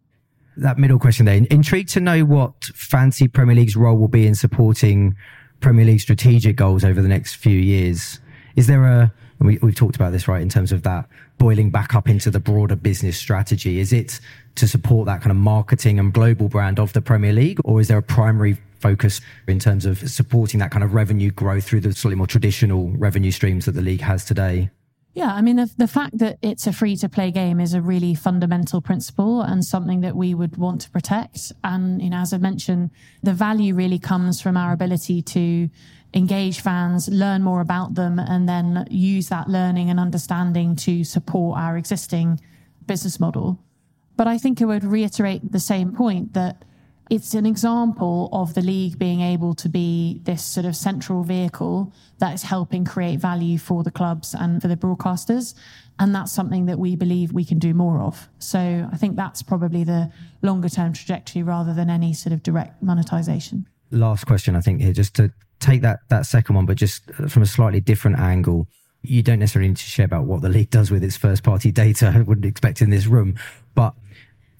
That 0.58 0.78
middle 0.78 1.00
question 1.00 1.26
there. 1.26 1.36
Intrigued 1.50 1.90
to 1.90 2.00
know 2.00 2.26
what 2.26 2.66
Fantasy 2.76 3.28
Premier 3.28 3.56
League's 3.56 3.76
role 3.76 3.98
will 3.98 4.08
be 4.08 4.28
in 4.28 4.36
supporting 4.36 5.16
Premier 5.62 5.86
League 5.86 6.02
strategic 6.02 6.56
goals 6.56 6.84
over 6.84 7.02
the 7.02 7.08
next 7.08 7.36
few 7.36 7.58
years. 7.58 8.20
Is 8.56 8.68
there 8.68 8.84
a, 8.86 9.14
we, 9.40 9.60
we've 9.60 9.76
talked 9.76 9.96
about 9.96 10.12
this, 10.12 10.28
right, 10.28 10.42
in 10.42 10.50
terms 10.50 10.72
of 10.72 10.84
that 10.84 11.08
boiling 11.38 11.72
back 11.72 11.96
up 11.96 12.10
into 12.10 12.30
the 12.30 12.40
broader 12.40 12.76
business 12.76 13.18
strategy. 13.18 13.80
Is 13.80 13.94
it 13.94 14.20
to 14.56 14.68
support 14.68 15.06
that 15.06 15.22
kind 15.22 15.32
of 15.32 15.38
marketing 15.38 16.00
and 16.00 16.12
global 16.14 16.50
brand 16.50 16.80
of 16.80 16.94
the 16.94 17.02
Premier 17.02 17.34
League, 17.34 17.60
or 17.64 17.80
is 17.80 17.88
there 17.88 17.98
a 17.98 18.04
primary 18.04 18.58
focus 18.82 19.22
in 19.48 19.60
terms 19.60 19.86
of 19.86 20.10
supporting 20.10 20.60
that 20.60 20.72
kind 20.72 20.84
of 20.84 20.94
revenue 20.94 21.32
growth 21.32 21.64
through 21.64 21.82
the 21.82 21.94
slightly 21.94 22.16
more 22.16 22.28
traditional 22.28 22.90
revenue 22.92 23.32
streams 23.32 23.66
that 23.66 23.74
the 23.74 23.82
league 23.82 24.02
has 24.02 24.26
today? 24.26 24.70
Yeah, 25.14 25.34
I 25.34 25.42
mean, 25.42 25.58
the, 25.58 25.70
the 25.78 25.88
fact 25.88 26.20
that 26.20 26.38
it's 26.42 26.68
a 26.68 26.72
free 26.72 26.96
to 26.98 27.10
play 27.10 27.32
game 27.32 27.60
is 27.60 27.74
a 27.74 27.82
really 27.82 28.16
fundamental 28.16 28.80
principle 28.80 29.42
and 29.42 29.64
something 29.64 30.00
that 30.02 30.16
we 30.16 30.34
would 30.34 30.56
want 30.56 30.82
to 30.82 30.90
protect. 30.90 31.52
And, 31.66 32.02
you 32.02 32.10
know, 32.10 32.20
as 32.20 32.32
I 32.32 32.38
mentioned, 32.38 32.92
the 33.22 33.34
value 33.34 33.76
really 33.76 34.00
comes 34.00 34.40
from 34.40 34.56
our 34.56 34.72
ability 34.72 35.22
to 35.22 35.70
engage 36.14 36.62
fans, 36.62 37.10
learn 37.10 37.44
more 37.44 37.60
about 37.60 37.96
them, 37.96 38.20
and 38.20 38.48
then 38.48 38.88
use 38.90 39.28
that 39.28 39.50
learning 39.50 39.90
and 39.90 40.00
understanding 40.00 40.78
to 40.78 41.04
support 41.04 41.60
our 41.60 41.78
existing 41.78 42.40
business 42.86 43.20
model. 43.20 43.60
But 44.16 44.28
I 44.28 44.38
think 44.38 44.62
I 44.62 44.66
would 44.66 44.86
reiterate 44.86 45.52
the 45.52 45.60
same 45.60 45.92
point 45.92 46.34
that 46.34 46.64
it's 47.12 47.34
an 47.34 47.46
example 47.46 48.30
of 48.32 48.54
the 48.54 48.62
league 48.62 48.98
being 48.98 49.20
able 49.20 49.54
to 49.54 49.68
be 49.68 50.22
this 50.24 50.44
sort 50.46 50.66
of 50.66 50.78
central 50.78 51.24
vehicle 51.24 51.92
that 52.20 52.34
is 52.34 52.42
helping 52.42 52.86
create 52.86 53.20
value 53.20 53.58
for 53.58 53.84
the 53.84 53.92
clubs 53.92 54.34
and 54.34 54.62
for 54.62 54.70
the 54.70 54.78
broadcasters. 54.78 55.54
And 56.00 56.16
that's 56.16 56.32
something 56.32 56.68
that 56.68 56.80
we 56.80 56.96
believe 56.96 57.34
we 57.34 57.44
can 57.44 57.60
do 57.60 57.74
more 57.74 58.00
of. 58.00 58.30
So 58.40 58.88
I 58.90 58.96
think 58.96 59.18
that's 59.18 59.44
probably 59.44 59.84
the 59.84 60.10
longer 60.42 60.70
term 60.70 60.94
trajectory 60.94 61.44
rather 61.44 61.74
than 61.74 61.90
any 61.90 62.14
sort 62.14 62.32
of 62.32 62.44
direct 62.44 62.82
monetization. 62.82 63.68
Last 63.92 64.26
question, 64.26 64.56
I 64.56 64.62
think, 64.62 64.80
here, 64.80 64.94
just 64.94 65.14
to 65.16 65.34
take 65.60 65.82
that, 65.82 66.00
that 66.08 66.26
second 66.26 66.56
one, 66.56 66.66
but 66.66 66.78
just 66.78 67.04
uh, 67.20 67.28
from 67.28 67.44
a 67.44 67.46
slightly 67.46 67.82
different 67.82 68.20
angle. 68.20 68.70
You 69.02 69.22
don't 69.22 69.40
necessarily 69.40 69.68
need 69.68 69.78
to 69.78 69.84
share 69.84 70.06
about 70.06 70.26
what 70.26 70.42
the 70.42 70.50
league 70.50 70.70
does 70.70 70.92
with 70.92 71.04
its 71.04 71.18
first 71.18 71.44
party 71.44 71.74
data. 71.74 72.14
I 72.16 72.22
wouldn't 72.22 72.46
expect 72.46 72.82
in 72.82 72.90
this 72.90 73.06
room, 73.06 73.38
but 73.76 73.96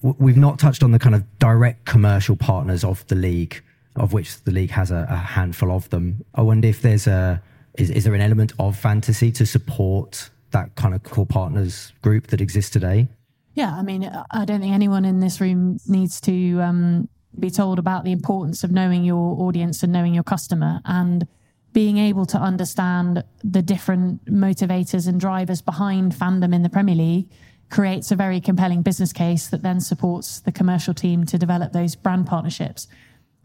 we've 0.02 0.36
not 0.36 0.58
touched 0.58 0.82
on 0.82 0.90
the 0.90 0.98
kind 0.98 1.14
of 1.14 1.38
direct 1.38 1.84
commercial 1.84 2.36
partners 2.36 2.84
of 2.84 3.06
the 3.06 3.14
league, 3.14 3.62
of 3.96 4.12
which 4.12 4.42
the 4.44 4.50
league 4.50 4.70
has 4.70 4.90
a, 4.90 5.06
a 5.08 5.16
handful 5.16 5.70
of 5.70 5.88
them. 5.90 6.24
I 6.34 6.42
wonder 6.42 6.68
if 6.68 6.82
there's 6.82 7.06
a 7.06 7.42
is, 7.78 7.90
is 7.90 8.04
there 8.04 8.14
an 8.14 8.20
element 8.20 8.52
of 8.58 8.76
fantasy 8.76 9.32
to 9.32 9.46
support 9.46 10.30
that 10.50 10.74
kind 10.74 10.94
of 10.94 11.02
core 11.02 11.26
partners 11.26 11.92
group 12.02 12.26
that 12.28 12.40
exists 12.40 12.70
today? 12.70 13.08
Yeah, 13.54 13.74
I 13.74 13.82
mean, 13.82 14.10
I 14.30 14.44
don't 14.44 14.60
think 14.60 14.74
anyone 14.74 15.04
in 15.04 15.20
this 15.20 15.40
room 15.40 15.78
needs 15.86 16.20
to 16.22 16.60
um, 16.60 17.08
be 17.38 17.50
told 17.50 17.78
about 17.78 18.04
the 18.04 18.12
importance 18.12 18.64
of 18.64 18.70
knowing 18.70 19.04
your 19.04 19.40
audience 19.42 19.82
and 19.82 19.92
knowing 19.92 20.14
your 20.14 20.22
customer 20.22 20.80
and 20.84 21.26
being 21.72 21.96
able 21.96 22.26
to 22.26 22.38
understand 22.38 23.24
the 23.42 23.62
different 23.62 24.24
motivators 24.26 25.08
and 25.08 25.18
drivers 25.18 25.62
behind 25.62 26.12
fandom 26.12 26.54
in 26.54 26.62
the 26.62 26.68
Premier 26.68 26.94
League 26.94 27.30
creates 27.72 28.12
a 28.12 28.16
very 28.16 28.40
compelling 28.40 28.82
business 28.82 29.12
case 29.12 29.48
that 29.48 29.62
then 29.62 29.80
supports 29.80 30.40
the 30.40 30.52
commercial 30.52 30.94
team 30.94 31.24
to 31.24 31.38
develop 31.38 31.72
those 31.72 31.96
brand 31.96 32.26
partnerships. 32.26 32.86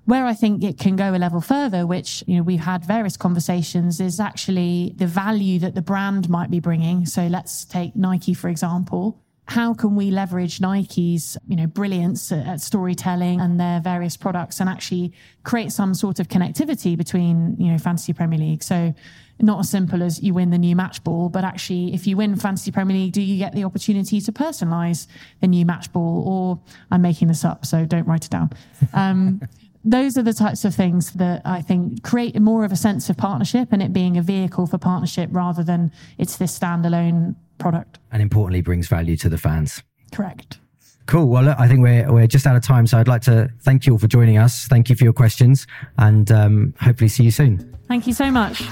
Where 0.03 0.25
I 0.25 0.33
think 0.33 0.63
it 0.63 0.77
can 0.77 0.95
go 0.95 1.15
a 1.15 1.17
level 1.17 1.41
further, 1.41 1.87
which 1.87 2.23
you 2.27 2.37
know 2.37 2.43
we've 2.43 2.59
had 2.59 2.85
various 2.85 3.17
conversations, 3.17 3.99
is 3.99 4.19
actually 4.19 4.93
the 4.97 5.07
value 5.07 5.59
that 5.59 5.75
the 5.75 5.81
brand 5.81 6.29
might 6.29 6.51
be 6.51 6.59
bringing. 6.59 7.05
So 7.05 7.27
let's 7.27 7.65
take 7.65 7.95
Nike 7.95 8.33
for 8.33 8.49
example. 8.49 9.17
How 9.47 9.73
can 9.73 9.95
we 9.95 10.12
leverage 10.12 10.60
Nike's 10.60 11.38
you 11.47 11.55
know 11.55 11.67
brilliance 11.67 12.31
at 12.31 12.62
storytelling 12.62 13.39
and 13.39 13.60
their 13.60 13.79
various 13.79 14.17
products 14.17 14.60
and 14.60 14.69
actually 14.69 15.13
create 15.43 15.71
some 15.71 15.93
sort 15.93 16.19
of 16.19 16.27
connectivity 16.27 16.97
between 16.97 17.55
you 17.57 17.71
know 17.71 17.77
Fantasy 17.77 18.13
Premier 18.13 18.39
League? 18.39 18.63
So 18.63 18.93
not 19.39 19.60
as 19.60 19.69
simple 19.69 20.01
as 20.01 20.21
you 20.21 20.33
win 20.33 20.49
the 20.49 20.57
new 20.57 20.75
match 20.75 21.03
ball, 21.03 21.29
but 21.29 21.43
actually, 21.43 21.93
if 21.93 22.07
you 22.07 22.17
win 22.17 22.36
Fantasy 22.36 22.71
Premier 22.71 22.97
League, 22.97 23.13
do 23.13 23.21
you 23.21 23.38
get 23.38 23.53
the 23.53 23.63
opportunity 23.63 24.19
to 24.19 24.31
personalize 24.31 25.07
the 25.41 25.47
new 25.47 25.65
match 25.65 25.91
ball? 25.93 26.23
Or 26.27 26.60
I'm 26.89 27.01
making 27.01 27.27
this 27.27 27.45
up, 27.45 27.65
so 27.65 27.86
don't 27.86 28.07
write 28.07 28.25
it 28.25 28.31
down. 28.31 28.49
Um, 28.93 29.41
those 29.83 30.17
are 30.17 30.23
the 30.23 30.33
types 30.33 30.65
of 30.65 30.75
things 30.75 31.13
that 31.13 31.41
I 31.45 31.61
think 31.61 32.03
create 32.03 32.39
more 32.39 32.65
of 32.65 32.71
a 32.71 32.75
sense 32.75 33.09
of 33.09 33.17
partnership 33.17 33.69
and 33.71 33.81
it 33.81 33.93
being 33.93 34.17
a 34.17 34.21
vehicle 34.21 34.67
for 34.67 34.77
partnership 34.77 35.29
rather 35.31 35.63
than 35.63 35.91
it's 36.17 36.37
this 36.37 36.57
standalone 36.57 37.35
product. 37.57 37.99
And 38.11 38.21
importantly, 38.21 38.61
brings 38.61 38.87
value 38.87 39.17
to 39.17 39.29
the 39.29 39.37
fans. 39.37 39.83
Correct. 40.11 40.59
Cool. 41.05 41.27
Well, 41.29 41.43
look, 41.43 41.59
I 41.59 41.67
think 41.67 41.81
we're 41.81 42.11
we're 42.11 42.27
just 42.27 42.45
out 42.45 42.57
of 42.57 42.63
time, 42.63 42.85
so 42.85 42.97
I'd 42.97 43.07
like 43.07 43.21
to 43.23 43.49
thank 43.61 43.85
you 43.85 43.93
all 43.93 43.99
for 43.99 44.07
joining 44.07 44.37
us. 44.37 44.67
Thank 44.67 44.89
you 44.89 44.95
for 44.95 45.05
your 45.05 45.13
questions, 45.13 45.65
and 45.97 46.29
um, 46.31 46.73
hopefully 46.81 47.07
see 47.07 47.23
you 47.23 47.31
soon. 47.31 47.77
Thank 47.87 48.07
you 48.07 48.13
so 48.13 48.29
much. 48.29 48.63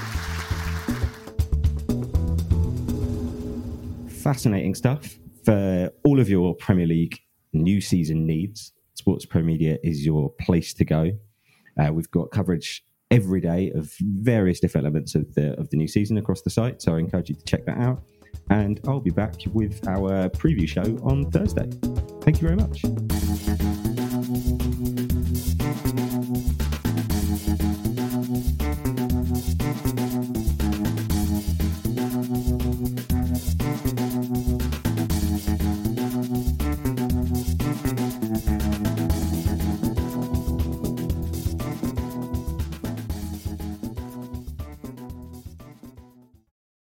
fascinating 4.26 4.74
stuff 4.74 5.20
for 5.44 5.88
all 6.02 6.18
of 6.18 6.28
your 6.28 6.52
Premier 6.56 6.84
League 6.84 7.16
new 7.52 7.80
season 7.80 8.26
needs. 8.26 8.72
Sports 9.06 9.24
Pro 9.24 9.40
Media 9.40 9.78
is 9.84 10.04
your 10.04 10.30
place 10.30 10.74
to 10.74 10.84
go. 10.84 11.12
Uh, 11.78 11.92
we've 11.92 12.10
got 12.10 12.32
coverage 12.32 12.82
every 13.12 13.40
day 13.40 13.70
of 13.70 13.94
various 14.00 14.58
different 14.58 14.84
elements 14.84 15.14
of 15.14 15.32
the 15.34 15.56
of 15.60 15.70
the 15.70 15.76
new 15.76 15.86
season 15.86 16.18
across 16.18 16.42
the 16.42 16.50
site, 16.50 16.82
so 16.82 16.96
I 16.96 16.98
encourage 16.98 17.28
you 17.28 17.36
to 17.36 17.44
check 17.44 17.64
that 17.66 17.78
out. 17.78 18.02
And 18.50 18.80
I'll 18.84 18.98
be 18.98 19.10
back 19.10 19.36
with 19.52 19.86
our 19.86 20.28
preview 20.30 20.66
show 20.66 20.98
on 21.04 21.30
Thursday. 21.30 21.70
Thank 22.22 22.42
you 22.42 22.48
very 22.48 22.56
much. 22.56 23.95